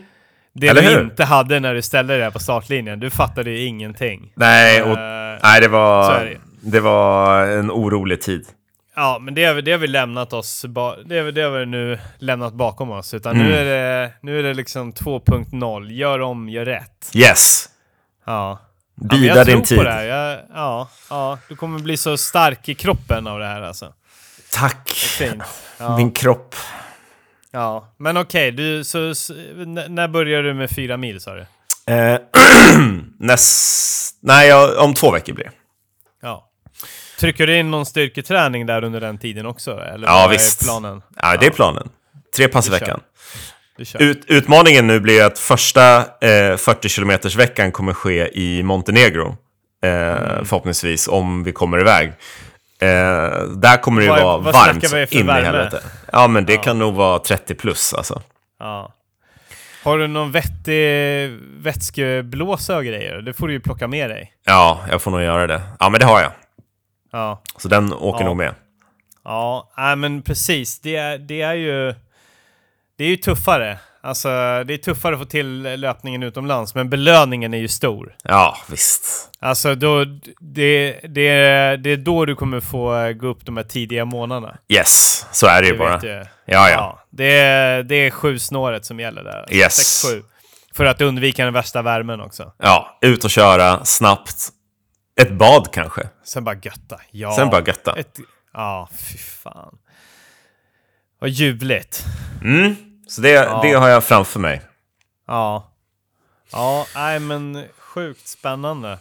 [0.53, 1.01] Det Eller du hur?
[1.03, 2.99] inte hade när du ställde dig på startlinjen.
[2.99, 4.31] Du fattade ju ingenting.
[4.35, 6.37] Nej, och, Eh, nej det, var, det.
[6.61, 8.45] det var en orolig tid.
[8.95, 10.79] Ja, men det har vi, det har vi lämnat oss, det,
[11.15, 13.13] har vi, det har vi nu lämnat bakom oss.
[13.13, 13.47] Utan Mm.
[13.47, 17.11] nu, är det, nu är det liksom 2.0, gör om, gör rätt.
[17.13, 17.69] Yes,
[18.25, 18.59] Ja.
[19.01, 19.77] Ja, bida jag din tror tid.
[19.77, 20.03] på det här.
[20.03, 23.93] Jag, ja, ja, du kommer bli så stark i kroppen av det här alltså.
[24.53, 25.43] Tack, Fint.
[25.79, 26.55] Ja, min kropp.
[27.55, 27.93] Ja.
[27.97, 29.33] Men okej, du, så, så,
[29.87, 31.45] när börjar du med fyra mil sa du?
[31.93, 32.17] Eh,
[33.19, 34.15] näst...
[34.21, 35.51] Nej, om två veckor blir det.
[36.21, 36.49] Ja.
[37.19, 39.71] Trycker du in någon styrketräning där under den tiden också?
[39.79, 40.63] Eller Ja, visst.
[40.63, 41.01] planen?
[41.21, 41.89] Ja, det är planen.
[42.35, 43.01] Tre pass i veckan.
[43.99, 49.37] Ut, utmaningen nu blir att första eh, 40 km veckan kommer ske i Montenegro.
[49.83, 50.45] Eh, Mm.
[50.45, 52.07] Förhoppningsvis, om vi kommer iväg.
[52.79, 52.87] Eh,
[53.55, 55.81] där kommer det ju vara varmt in i helvete.
[56.15, 58.21] Ja, men det kan nog vara 30 plus alltså.
[58.59, 58.93] Ja.
[59.83, 63.21] Har du någon vettig vätskeblåsa och grejer?
[63.21, 64.33] Det får du ju plocka med dig.
[64.45, 65.61] Ja, jag får nog göra det.
[65.79, 66.31] Ja, men det har jag.
[67.11, 68.27] Ja, Så den åker Ja.
[68.27, 68.53] nog med.
[69.23, 70.79] ja nej, men precis.
[70.79, 71.95] Det är, det är ju...
[72.97, 73.77] Det är ju tuffare.
[74.05, 74.29] Alltså,
[74.63, 78.15] det är tuffare att få till löpningen utomlands, men belöningen är ju stor.
[78.23, 79.29] Ja, visst.
[79.39, 80.05] Alltså, då,
[80.39, 84.57] det, det, det är då du kommer få gå upp de här tidiga månaderna.
[84.67, 85.97] Yes, så är det ju bara.
[85.97, 86.25] du.
[86.45, 86.99] Ja, ja.
[87.09, 87.33] det,
[87.83, 89.45] det är sju snåret som gäller där.
[89.51, 90.05] Yes.
[90.05, 90.23] 6-7.
[90.73, 92.51] För att undvika den värsta värmen också.
[92.57, 94.49] Ja, ut och köra snabbt.
[95.21, 96.09] Ett bad kanske.
[96.23, 96.99] Sen bara götta.
[97.11, 97.35] Ja.
[97.35, 97.95] Sen bara götta.
[97.95, 98.19] Ett,
[98.53, 99.77] ja, fy fan.
[101.19, 102.05] Vad ljuvligt.
[102.43, 102.75] Mm.
[103.15, 103.59] Så det, Ja.
[103.63, 104.61] det har jag framför mig.
[105.27, 105.71] Ja.
[106.51, 108.91] Ja, nej men sjukt spännande.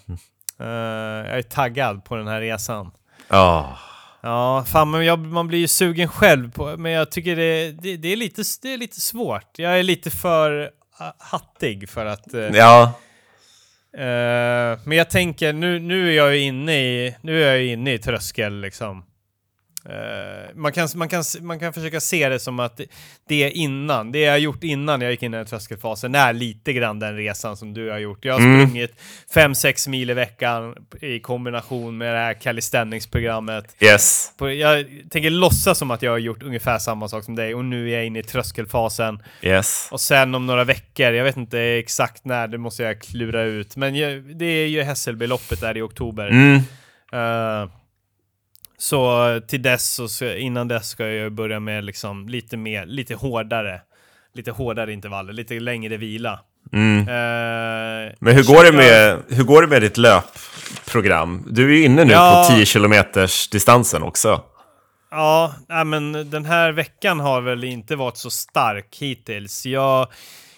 [0.60, 2.90] Eh, jag är taggad på den här resan.
[3.28, 3.78] Ja.
[4.20, 7.96] Ja, fan men jag, man blir ju sugen själv på, men jag tycker det, det,
[7.96, 9.58] det, är, lite, det är lite svårt.
[9.58, 10.68] Jag är lite för uh,
[11.18, 12.34] hattig för att...
[12.34, 12.82] eh, Ja.
[13.96, 17.92] eh, men jag tänker, nu, nu är jag ju inne i, nu är jag inne
[17.92, 19.04] i tröskel liksom.
[19.88, 22.80] Eh, man, kan, man, kan, man kan försöka se det som att
[23.28, 26.98] det innan, det jag gjort innan jag gick in i den tröskelfasen är lite grann
[26.98, 28.24] den resan som du har gjort.
[28.24, 28.66] Jag har Mm.
[28.66, 29.00] sprungit
[29.34, 33.76] 5-6 mil i veckan i kombination med det här calisthenics-programmet.
[33.80, 34.32] Yes.
[34.38, 37.90] Jag tänker låtsas som att jag har gjort ungefär samma sak som dig och nu
[37.90, 39.22] är jag inne i tröskelfasen.
[39.42, 39.88] Yes.
[39.90, 43.76] Och sen om några veckor, jag vet inte exakt när, det måste jag klura ut.
[43.76, 46.28] Men jag, det är ju Hässelbyloppet där i oktober.
[46.28, 46.54] Mm.
[47.12, 47.70] Eh,
[48.78, 53.80] så till dess, och innan dess ska jag börja med liksom lite mer, lite hårdare.
[54.34, 56.40] Lite hårdare intervaller, lite längre vila.
[56.72, 56.98] Mm.
[56.98, 61.46] Eh, Men hur går, det med, hur går det med ditt löpprogram?
[61.50, 62.46] Du är ju inne nu Ja.
[62.50, 64.42] på 10 kilometers distansen också.
[65.10, 65.54] Ja,
[65.86, 69.66] men den här veckan har väl inte varit så stark hittills.
[69.66, 70.08] Jag,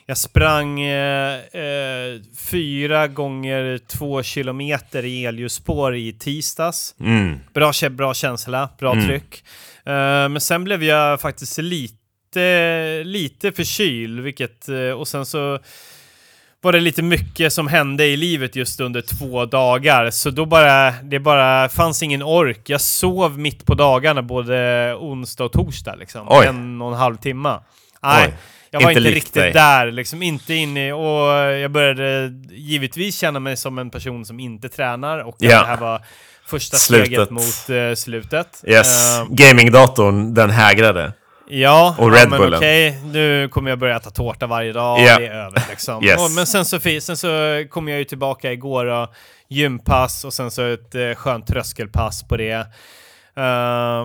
[0.07, 6.95] jag sprang eh, eh, fyra gånger två kilometer i elljusspår i tisdags.
[7.01, 7.39] Mm.
[7.55, 9.07] Bra, bra känsla, bra Mm.
[9.07, 9.45] tryck.
[9.85, 15.59] Eh, men sen blev jag faktiskt lite, lite förkyld, vilket, eh, och sen så
[16.61, 20.91] var det lite mycket som hände i livet just under två dagar, så då bara,
[20.91, 22.61] det bara fanns ingen ork.
[22.71, 26.27] Jag sov mitt på dagarna både onsdag och torsdag liksom.
[26.31, 26.47] Oj.
[26.47, 27.59] En och en halv timme.
[28.03, 28.35] Nej, Oj.
[28.81, 29.53] Jag var Inte inte, riktigt dig.
[29.53, 34.41] där, liksom inte inne i, och jag började givetvis känna mig som en person som
[34.41, 35.61] inte tränar och Ja.
[35.61, 36.01] det här var
[36.47, 37.07] första Slutet.
[37.07, 38.62] steget mot eh, slutet.
[38.66, 39.18] Yes.
[39.18, 41.12] Eh, Gamingdatorn, den hägrade.
[41.49, 42.59] ja, Och ja, Red men Bullen.
[42.59, 45.18] okej, nu kommer jag börja äta tårta varje dag, Ja.
[45.18, 46.05] det är över liksom.
[46.05, 46.24] Yes.
[46.24, 47.29] Och, men sen så, sen så
[47.70, 49.09] kom jag ju tillbaka igår och
[49.49, 52.66] gympass och sen så ett eh, skönt tröskelpass på det.
[53.37, 54.05] Eh,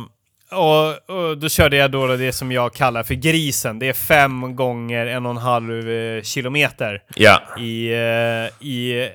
[0.52, 3.80] och, och då körde jag då det som jag kallar för grisen.
[3.80, 7.42] Det är fem gånger en och en halv eh, kilometer Ja.
[7.60, 9.10] i, eh, i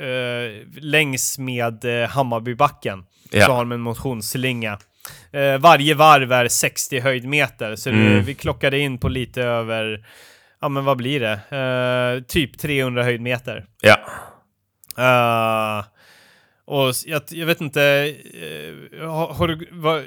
[0.00, 3.04] eh, längs med Hammarbybacken.
[3.30, 3.46] Ja.
[3.46, 4.78] Så har de en motionsslinga.
[5.60, 8.24] Varje varv är 60 höjdmeter, så det, Mm.
[8.24, 10.06] vi klockade in på lite över,
[10.60, 11.56] ja men vad blir det?
[11.56, 13.64] Eh, typ 300 höjdmeter.
[13.82, 13.98] Ja.
[16.64, 18.14] Och jag, jag vet inte,
[19.00, 20.02] har, har du, vad,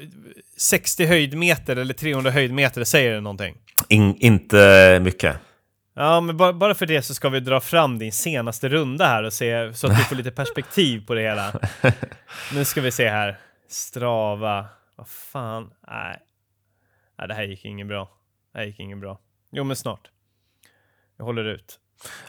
[0.61, 3.57] 60 höjdmeter eller 300 höjdmeter, säger det någonting?
[3.89, 5.37] In, inte mycket.
[5.95, 9.23] Ja, men bara, bara för det så ska vi dra fram din senaste runda här
[9.23, 11.53] och se så att du får lite perspektiv på det hela.
[12.53, 13.37] Nu ska vi se här.
[13.69, 14.65] Strava.
[14.95, 15.69] Vad fan.
[15.87, 16.17] Nej.
[17.19, 18.09] Nej, det här gick inget bra.
[18.53, 19.19] Det här gick inget bra.
[19.51, 20.01] Jo, men snart.
[21.17, 21.79] Jag håller ut.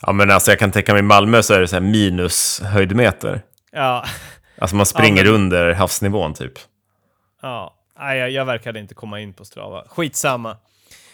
[0.02, 2.60] Ja, men alltså jag kan tänka mig i Malmö så är det så här minus
[2.64, 3.42] höjdmeter.
[3.72, 4.04] Ja,
[4.58, 6.52] Alltså man springer men- under havsnivån typ.
[7.42, 7.78] ja.
[7.98, 9.84] Nej, jag, jag verkade inte komma in på Strava.
[9.88, 10.56] Skitsamma.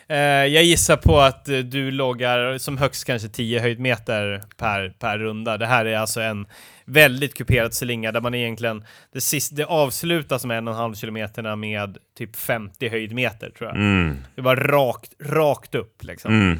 [0.09, 5.19] Eh, jag gissar på att eh, du loggar som högst kanske 10 höjdmeter per, per
[5.19, 5.57] runda.
[5.57, 6.47] Det här är alltså en
[6.85, 10.95] väldigt kuperad slinga där man egentligen, det, sist, det avslutas med en och en halv
[10.95, 13.77] kilometerna med typ 50 höjdmeter tror jag.
[13.77, 14.17] Mm.
[14.35, 16.33] Det var rakt, rakt upp liksom.
[16.33, 16.59] Mm.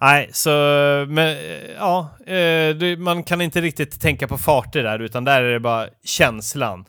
[0.00, 0.50] Nej, så
[1.08, 5.52] men, eh, ja, eh, man kan inte riktigt tänka på farter där, utan där är
[5.52, 6.84] det bara känslan.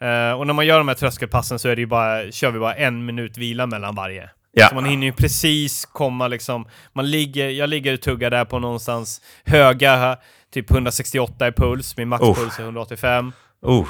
[0.00, 2.58] Eh, och när man gör de här tröskelpassen så är det ju bara, kör vi
[2.58, 4.30] bara en minut vila mellan varje.
[4.52, 4.68] Ja.
[4.68, 8.58] Så man hinner ju precis komma liksom, man ligger, jag ligger och tuggar där på
[8.58, 10.16] någonstans höga,
[10.52, 13.32] typ 168 i puls, min maxpuls är 185.
[13.62, 13.86] Oh.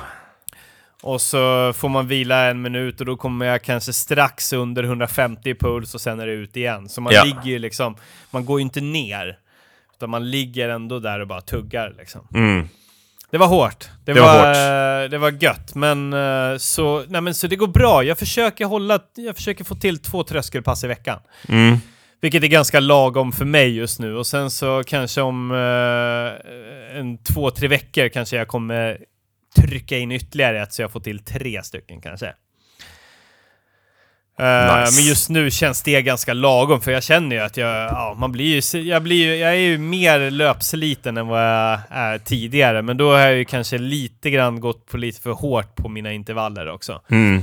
[1.02, 5.50] Och så får man vila en minut och då kommer jag kanske strax under 150
[5.50, 6.88] i puls och sen är det ut igen.
[6.88, 7.24] Så man Ja.
[7.24, 7.96] ligger ju liksom,
[8.30, 9.38] man går ju inte ner.
[9.96, 12.28] Utan man ligger ändå där och bara tuggar liksom.
[12.34, 12.68] Mm.
[13.30, 13.88] Det var hårt.
[14.04, 15.04] Det, Det var, var hårt.
[15.04, 15.74] eh, det var gött.
[15.74, 18.02] Men eh, så, nej men så det går bra.
[18.04, 21.20] Jag försöker hålla, jag försöker få till två tröskelpass i veckan.
[21.48, 21.76] Mm.
[22.20, 24.16] Vilket är ganska lagom för mig just nu.
[24.16, 28.98] Och sen så kanske om eh, en två, tre veckor kanske jag kommer
[29.56, 32.32] trycka in ytterligare ett så jag får till tre stycken kanske.
[34.38, 35.00] Eh, Nice.
[35.00, 38.32] Men just nu känns det ganska lagom för jag känner ju att jag, ja, man
[38.32, 42.82] blir ju, jag blir ju, jag är ju mer löpsliten än vad jag är tidigare.
[42.82, 46.12] Men då har jag ju kanske lite grann gått på lite för hårt på mina
[46.12, 47.00] intervaller också.
[47.10, 47.42] Mm.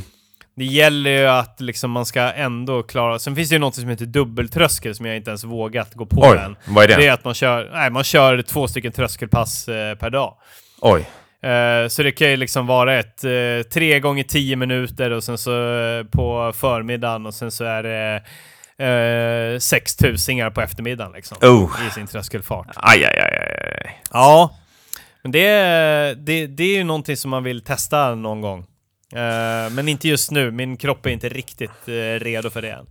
[0.58, 3.20] Det gäller ju att liksom man ska ändå klara...
[3.20, 6.22] Sen finns det ju något som heter dubbeltröskel som jag inte ens vågat gå på
[6.22, 6.56] Oj, än.
[6.66, 6.96] vad är det?
[6.96, 10.34] Det är att man kör, nej, man kör två stycken tröskelpass eh, per dag.
[10.82, 11.06] Oj.
[11.46, 15.38] Eh, så det kan ju liksom vara ett eh, tre gånger tio minuter och sen
[15.38, 18.22] så eh, på förmiddagen och sen så är det
[18.86, 21.38] eh, sex tusingar på eftermiddagen liksom.
[21.41, 21.72] Oh.
[21.88, 22.68] I sin tröskelfart.
[22.76, 23.38] Aj, aj, aj,
[23.84, 24.02] aj.
[24.12, 24.56] Ja,
[25.22, 25.48] men det,
[26.18, 28.66] det, det är ju någonting som man vill testa någon gång.
[29.72, 31.88] Men inte just nu, min kropp är inte riktigt
[32.20, 32.86] redo för det än.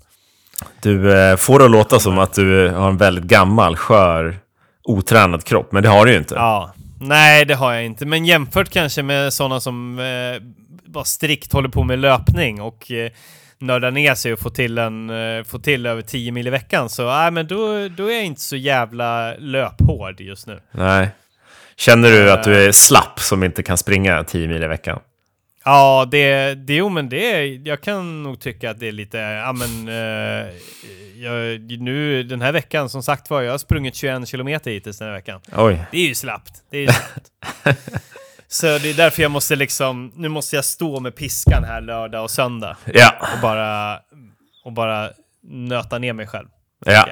[0.82, 4.36] Du får det att låta som att du har en väldigt gammal, skör,
[4.82, 6.34] otränad kropp, men det har du ju inte.
[6.34, 6.74] Ja,
[7.08, 8.06] nej det har jag inte.
[8.06, 10.42] Men jämfört kanske med sådana som eh,
[10.84, 13.10] bara strikt håller på med löpning och eh,
[13.58, 16.88] nördar ner sig och får till, en, eh, får till över 10 mil i veckan
[16.88, 20.60] så nej, men då, då är jag inte så jävla löphård just nu.
[20.70, 21.08] Nej.
[21.76, 25.00] Känner du att du är slapp som inte kan springa 10 mil i veckan?
[25.64, 29.52] Ja, det, det, jo, men det, jag kan nog tycka att det är lite, ja
[29.52, 30.46] men, eh,
[31.16, 35.08] jag, nu den här veckan som sagt var, jag har sprungit 21 kilometer hittills den
[35.08, 35.40] här veckan.
[35.56, 35.84] Oj.
[35.90, 36.52] Det är ju slappt.
[36.70, 37.30] Det är ju slappt.
[38.48, 42.22] Så det är därför jag måste liksom, nu måste jag stå med piskan här lördag
[42.22, 43.98] och söndag Ja, och bara,
[44.64, 45.10] och bara
[45.50, 46.48] nöta ner mig själv.
[46.84, 47.08] ja.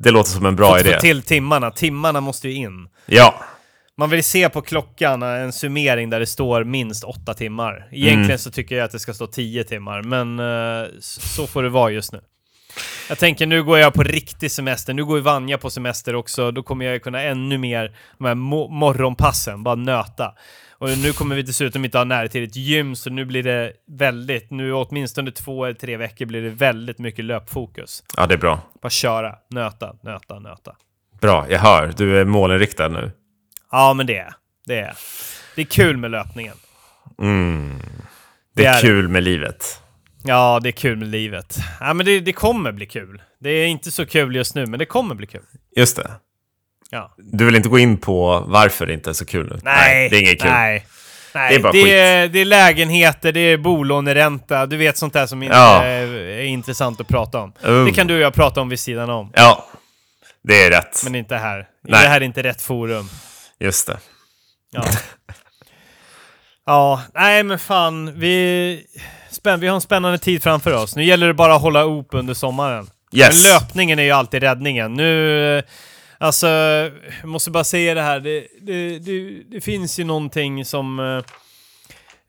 [0.00, 0.92] Det låter som en bra Få- idé.
[0.94, 2.88] Få till timmarna, timmarna måste ju in.
[3.06, 3.34] Ja,
[3.98, 7.88] Man vill se på klockan en summering där det står minst åtta timmar.
[7.92, 8.38] Egentligen Mm.
[8.38, 10.40] så tycker jag att det ska stå tio timmar, men
[10.98, 12.20] s- så får det vara just nu.
[13.08, 16.50] Jag tänker nu går jag på riktig semester, nu går ju Vanja på semester också,
[16.50, 20.34] då kommer jag kunna ännu mer de här mo- morgonpassen, bara nöta.
[20.80, 23.72] Och nu kommer vi dessutom inte ha nära till ett gym, så nu blir det
[23.90, 28.02] väldigt, nu åtminstone två eller tre veckor blir det väldigt mycket löpfokus.
[28.16, 28.60] ja det är bra.
[28.82, 30.74] Bara köra, nöta, nöta, nöta.
[31.20, 31.92] Bra, jag hör.
[31.96, 33.10] Du är målinriktad nu.
[33.72, 34.34] Ja, men det är
[34.66, 34.78] det.
[34.80, 34.94] Är.
[35.54, 36.54] Det är kul med löpningen.
[37.22, 37.78] Mm.
[38.54, 38.80] Det Det är är det.
[38.82, 39.80] kul med livet.
[40.24, 41.58] Ja, det är kul med livet.
[41.80, 43.22] Ja, men det, det kommer bli kul.
[43.40, 45.42] Det är inte så kul just nu, men det kommer bli kul.
[45.76, 46.10] Just det.
[46.90, 47.14] Ja.
[47.16, 49.58] Du vill inte gå in på varför det inte är så kul nu?
[49.62, 50.50] Nej, det är inget kul.
[50.50, 50.86] Nej.
[51.34, 55.12] Nej, Det är bara det, är, det är lägenheter, det är bolåneränta, du vet sånt
[55.12, 55.82] där som inte Ja.
[55.84, 57.52] är, är intressant att prata om.
[57.64, 57.84] Oh.
[57.84, 59.66] Det kan du och jag prata om vid sidan om, Ja,
[60.42, 61.00] det är rätt.
[61.04, 61.56] men inte här.
[61.56, 62.02] Nej.
[62.02, 63.08] Det här är inte rätt forum.
[63.60, 63.98] Just det.
[64.70, 64.84] Ja.
[66.66, 68.86] ja, nej men fan, vi,
[69.30, 70.96] spänn, vi har en spännande tid framför oss.
[70.96, 72.90] Nu gäller det bara att hålla ihop under sommaren.
[73.12, 73.44] Yes.
[73.44, 74.94] Men löpningen är ju alltid räddningen.
[74.94, 75.64] Nu, eh,
[76.18, 76.46] alltså,
[77.20, 78.20] jag måste bara säga det här.
[78.20, 81.00] Det, det, det, det finns ju någonting som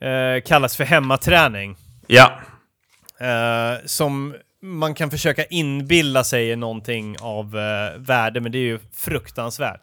[0.02, 1.76] eh, eh, kallas för hemmaträning.
[2.08, 2.40] Ja,
[3.20, 8.80] Eh, som man kan försöka inbilla sig någonting av eh, värde, men det är ju
[8.96, 9.82] fruktansvärt.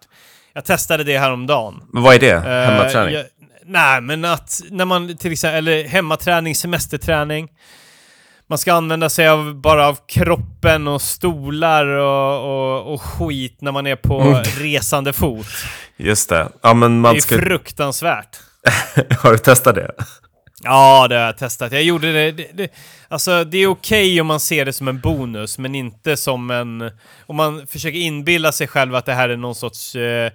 [0.57, 1.83] Jag testade det häromdagen.
[1.93, 2.31] men vad är det?
[2.33, 3.15] Eh, Hemmaträning?
[3.15, 3.25] jag-
[3.67, 7.49] nej, men att när man till exempel, eller hemmaträning, semesterträning.
[8.49, 13.73] Man ska använda sig av bara av kroppen och stolar och, och, och skit när
[13.73, 14.43] man är på Mm.
[14.59, 15.47] resande fot.
[15.97, 16.49] Just det.
[16.63, 17.37] Ja, men Det man är ska...
[17.39, 18.37] fruktansvärt.
[19.19, 19.91] Har du testat det?
[20.63, 21.73] Ja, det har jag testat.
[21.73, 22.33] Jag gjorde det.
[22.33, 22.71] det, det
[23.09, 26.91] alltså, det är okej om man ser det som en bonus, men inte som en...
[27.27, 30.33] Om man försöker inbilla sig själv att det här är någon sorts eh,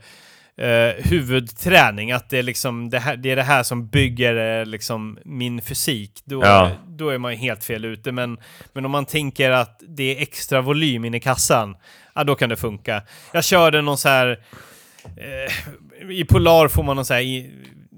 [0.57, 4.65] eh, huvudträning, att det är, liksom, det, här, det är det här som bygger eh,
[4.65, 6.71] liksom, min fysik, då, Ja.
[6.87, 8.11] då är man helt fel ute.
[8.11, 8.37] Men,
[8.73, 11.75] men om man tänker att det är extra volym in i kassan,
[12.15, 13.01] ja, då kan det funka.
[13.33, 14.39] Jag körde någon så här...
[15.05, 17.21] Eh, I Polar får man någon så här...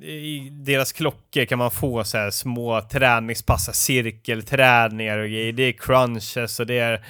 [0.03, 5.53] I, deras klockor kan man få så här små träningspass, cirkelträningar och grejer.
[5.53, 7.05] Det är crunches och det är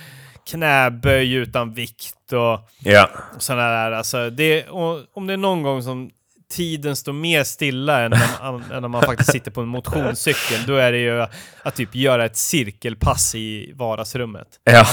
[0.49, 3.09] knäböj utan vikt och, Ja.
[3.35, 3.91] och sådana där.
[3.91, 6.11] Alltså det, och om det är någon gång som
[6.49, 10.65] tiden står mer stilla än när, man, än när man faktiskt sitter på en motionscykel,
[10.67, 11.25] då är det ju
[11.63, 14.47] att typ göra ett cirkelpass i vardagsrummet.
[14.63, 14.85] Ja.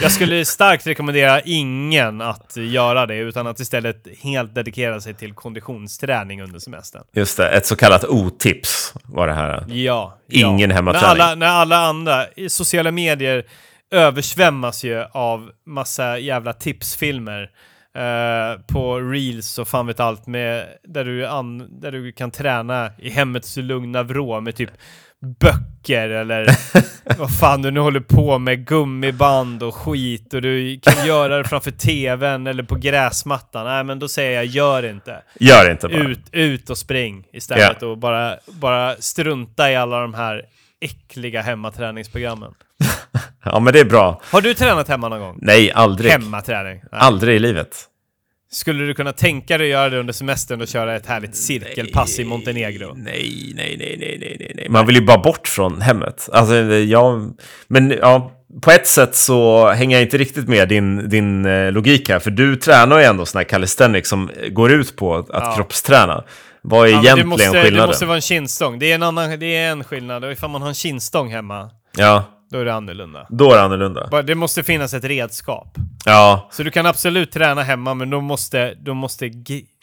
[0.00, 5.32] Jag skulle starkt rekommendera ingen att göra det, utan att istället helt dedikera sig till
[5.32, 7.02] konditionsträning under semestern.
[7.12, 7.48] Just det.
[7.48, 9.64] Ett så kallat otips var det här.
[9.68, 10.18] Ja.
[10.30, 10.76] Ingen ja.
[10.76, 11.18] hemmaträning.
[11.18, 13.44] När alla, när alla andra i sociala medier
[13.90, 17.50] översvämmas ju av massa jävla tipsfilmer
[17.98, 22.90] eh, på reels och fan vet allt med där du, an, där du kan träna
[22.98, 24.70] i hemmets lugna vrå med typ
[25.40, 26.46] böcker eller
[27.18, 31.44] vad fan du nu håller på med, gummiband och skit och du kan göra det
[31.44, 33.66] framför tvn eller på gräsmattan.
[33.66, 35.22] Nej men då säger jag gör inte.
[35.40, 35.98] Gör inte bara.
[35.98, 40.42] Ut, ut och spring istället och bara, bara strunta i alla de här
[40.80, 42.54] äckliga hemmaträningsprogrammen.
[43.44, 44.20] Ja, men det är bra.
[44.24, 45.38] Har du tränat hemma någon gång?
[45.42, 46.10] Nej, aldrig.
[46.12, 46.72] Hemmaträning?
[46.92, 47.00] Nej.
[47.00, 47.84] Aldrig i livet.
[48.50, 52.18] Skulle du kunna tänka dig att göra det under semestern och köra ett härligt cirkelpass
[52.18, 52.94] i Montenegro?
[52.96, 54.68] Nej, nej, nej, nej, nej, nej, nej.
[54.68, 56.28] Man vill ju bara bort från hemmet.
[56.32, 57.30] Alltså, jag...
[57.68, 62.08] Men ja, på ett sätt så hänger jag inte riktigt med din, din eh, logik
[62.08, 62.18] här.
[62.18, 65.52] För du tränar ju ändå sån här calisthenics som går ut på att Ja.
[65.56, 66.24] kroppsträna.
[66.62, 67.86] Vad är Ja, egentligen det, måste, det skillnaden?
[67.88, 68.78] måste vara en kindstång.
[68.78, 70.32] Det är en, annan, det är en skillnad.
[70.32, 73.26] Ifall man har en kindstång hemma, Ja, då är det annorlunda.
[73.30, 74.08] då är det annorlunda.
[74.10, 75.76] Bara- Det måste finnas ett redskap.
[76.04, 79.28] Ja, Så du kan absolut träna hemma, men då måste, då måste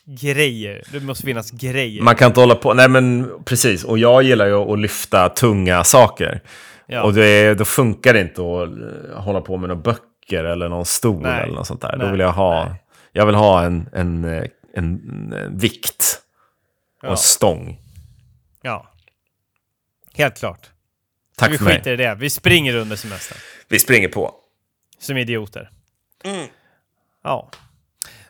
[0.06, 0.84] grejer.
[0.92, 2.02] Det måste finnas grejer.
[2.04, 2.74] man kan inte hålla på.
[2.74, 3.84] Nej, men precis.
[3.84, 6.42] Och jag gillar ju att lyfta tunga saker.
[6.88, 7.04] ja.
[7.04, 8.70] Och det, då funkar det inte att
[9.16, 11.44] eh, hålla på med några böcker eller någon stol Nej.
[11.44, 11.92] eller något sånt där.
[11.92, 12.12] Då Nej.
[12.12, 12.84] vill jag ha, Nej.
[13.12, 14.44] jag vill ha en, en, eh,
[14.74, 14.86] en,
[15.34, 16.22] en vikt
[17.02, 17.12] och ja.
[17.12, 17.80] en stång.
[18.62, 18.92] ja.
[20.14, 20.70] Helt klart.
[21.38, 21.78] Tack vi för mig.
[21.78, 22.16] skiter i det.
[22.20, 23.38] Vi springer under semestern.
[23.68, 24.34] Vi springer på.
[25.00, 25.70] Som idioter.
[26.24, 26.48] Mm.
[27.24, 27.50] Ja.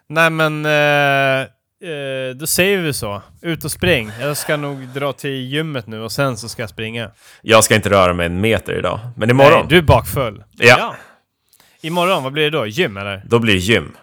[0.07, 1.41] Nej men, eh,
[1.91, 3.21] eh, då säger vi så.
[3.41, 4.11] Ut och spring.
[4.21, 7.11] Jag ska nog dra till gymmet nu och sen så ska jag springa.
[7.41, 8.99] Jag ska inte röra mig en meter idag.
[9.17, 10.43] Men imorgon, Nej, du är bakfull.
[10.51, 10.95] Ja.
[11.81, 12.65] Imorgon, vad blir det då?
[12.67, 13.21] Gym eller?
[13.25, 13.97] då blir det gym.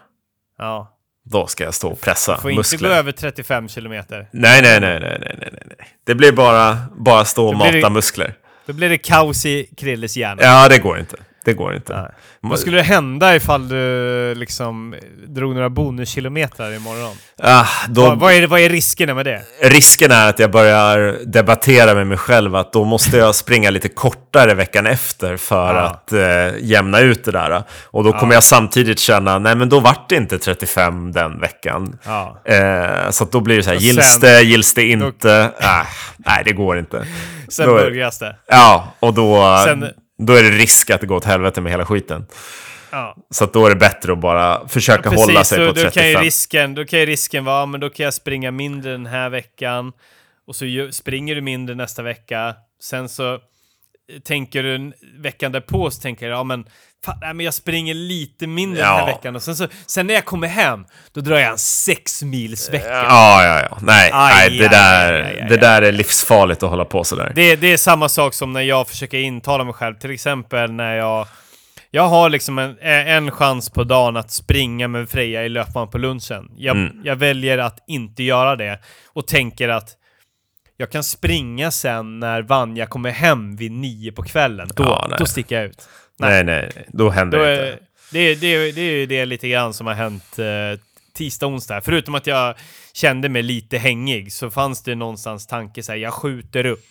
[0.57, 0.89] Ja.
[1.25, 2.89] Då ska jag stå och pressa Får inte muskler.
[2.89, 4.27] gå över 35 kilometer.
[4.31, 5.87] Nej, nej, nej, nej, nej, nej, nej.
[6.03, 8.33] Det blir bara, bara stå och Då mata det- muskler.
[8.65, 10.41] Då blir det kaos i Krilles hjärna.
[10.41, 11.17] Ja, det går inte.
[11.45, 12.01] Det går inte.
[12.01, 12.11] Nej.
[12.41, 14.95] Vad skulle det hända ifall du liksom
[15.27, 17.15] drog några bonuskilometrar imorgon?
[17.43, 19.41] Ah, då, Vad, vad, är, vad är riskerna med det?
[19.61, 23.89] Risken är att jag börjar debattera med mig själv att då måste jag springa lite
[23.89, 25.81] kortare veckan efter för Ja.
[25.81, 27.63] att eh, jämna ut det där.
[27.85, 31.97] Och då kommer jag samtidigt känna, nej men då vart det inte 35 den veckan.
[32.05, 32.41] Ja.
[32.45, 35.51] Eh, så då blir det så här, gills det, gills det inte?
[35.61, 35.83] Ah,
[36.17, 37.05] nej, det går inte.
[37.49, 38.35] Sen Då börjas det.
[38.47, 39.87] Ja, och då, Sen-
[40.17, 42.25] då är det risk att det går åt helvete med hela skiten.
[42.91, 43.15] Ja.
[43.29, 46.23] Så då är det bättre att bara försöka hålla sig på då kan, ju 35.
[46.23, 49.91] risken, då kan ju risken vara, men då kan jag springa mindre den här veckan.
[50.47, 52.55] Och så springer du mindre nästa vecka.
[52.81, 53.39] Sen så
[54.23, 56.65] tänker du veckan därpå så tänker jag, ja men,
[57.05, 58.97] fan, nej, men jag springer lite mindre den Ja.
[58.97, 59.35] här veckan.
[59.35, 62.87] Och sen, så, sen när jag kommer hem, då drar jag en sex mils vecka.
[62.89, 63.77] Ja, ja, ja.
[63.81, 67.31] Nej, Aj, nej det, aj, där, aj, det där är livsfarligt att hålla på sådär.
[67.35, 70.95] Det, det är samma sak som när jag försöker intala mig själv, till exempel när
[70.95, 71.27] jag
[71.95, 75.97] jag har liksom en, en chans på dagen att springa med Freja i löpband på
[75.97, 76.51] lunchen.
[76.57, 77.01] Jag, Mm.
[77.03, 78.79] jag väljer att inte göra det
[79.13, 79.89] och tänker att
[80.77, 84.69] jag kan springa sen när Vanja kommer hem vid nio på kvällen.
[84.75, 85.87] Då, Ja, då sticker jag ut.
[86.19, 86.85] Nej, nej, nej.
[86.87, 87.83] Då händer Då det är, inte.
[88.11, 90.45] det, det, det är ju det lite grann som har hänt eh,
[91.17, 91.81] tisdag, onsdag.
[91.81, 92.55] Förutom att jag
[92.93, 96.85] kände mig lite hängig så fanns det någonstans tanke så här, jag skjuter upp.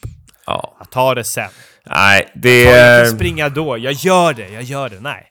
[0.47, 0.77] Ja.
[0.79, 1.51] Jag tar det sen.
[1.87, 3.05] Nej, det Ja, jag är...
[3.05, 3.79] kan springa då.
[3.79, 5.01] Jag gör det, jag gör det.
[5.01, 5.27] Nej.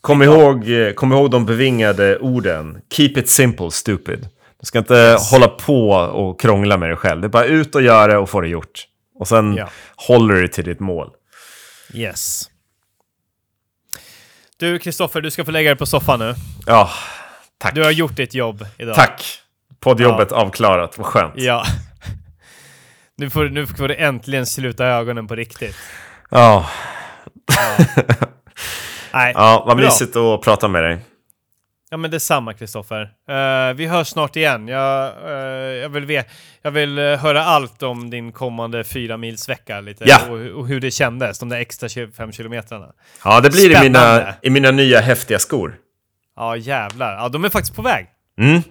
[0.00, 2.78] Kom ihåg, eh, kom ihåg de bevingade orden.
[2.92, 4.28] Keep it simple, stupid.
[4.60, 7.20] Du ska inte hålla på och krångla med dig själv.
[7.20, 8.84] Det är bara ut och göra det och få det gjort.
[9.18, 9.68] Och sen Ja.
[9.96, 11.10] håller du till ditt mål.
[11.94, 12.42] Yes.
[14.56, 16.34] Du, Kristoffer, du ska få lägga dig på soffan nu.
[16.66, 16.90] Ja,
[17.58, 17.74] tack.
[17.74, 18.94] Du har gjort ditt jobb idag.
[18.94, 19.22] Tack.
[19.80, 21.34] Poddjobbet avklarat, vad skönt.
[21.36, 21.64] Ja.
[23.18, 25.76] Nu får, nu får du äntligen sluta ögonen på riktigt.
[26.30, 26.66] Ja,
[29.12, 29.32] Nej.
[29.36, 30.98] ja vad mysigt att prata med dig.
[31.90, 33.02] Ja, men detsamma, Kristoffer.
[33.28, 34.68] Eh, vi hörs snart igen.
[34.68, 35.32] Jag, eh,
[35.74, 36.24] jag vill, ve-
[36.62, 40.04] jag vill eh, höra allt om din kommande fyra mils vecka lite.
[40.08, 40.18] Ja.
[40.30, 42.86] Och, och hur det kändes, de där extra 25 kilometrarna.
[43.24, 45.74] Ja, det blir i mina, i mina nya häftiga skor.
[46.36, 47.12] Ja, jävlar.
[47.16, 48.06] Ja, de är faktiskt på väg.
[48.40, 48.62] Mm.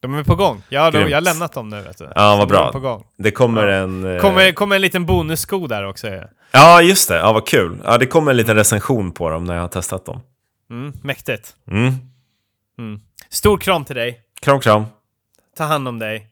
[0.00, 0.62] De är på gång.
[0.68, 2.04] Ja, de, jag har lämnat dem nu, vet du.
[2.14, 2.72] Ja, vad de bra.
[2.72, 3.04] På gång.
[3.18, 3.74] Det kommer Ja.
[3.76, 4.20] en...
[4.20, 6.08] Kommer, kommer en liten bonussko där också.
[6.08, 6.22] Ja.
[6.52, 7.16] Ja, just det.
[7.16, 7.78] Ja, vad kul.
[7.84, 10.20] Ja, det kommer en liten recension på dem när jag har testat dem.
[10.70, 11.54] Mm, mäktigt.
[11.70, 11.92] Mm.
[13.28, 14.20] Stor kram till dig.
[14.40, 14.84] Kram, kram.
[15.56, 16.26] Ta hand om dig.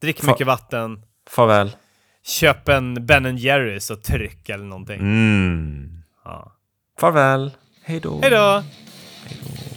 [0.00, 1.02] Drick Fa- mycket vatten.
[1.30, 1.76] Farväl.
[2.22, 5.00] Köp en Ben Jerrys och tryck eller någonting.
[5.00, 6.02] Mm.
[6.24, 6.52] Ja.
[6.98, 7.50] Farväl.
[7.82, 8.20] Hej då.
[8.20, 8.62] Hej då!
[9.24, 9.75] Hej då.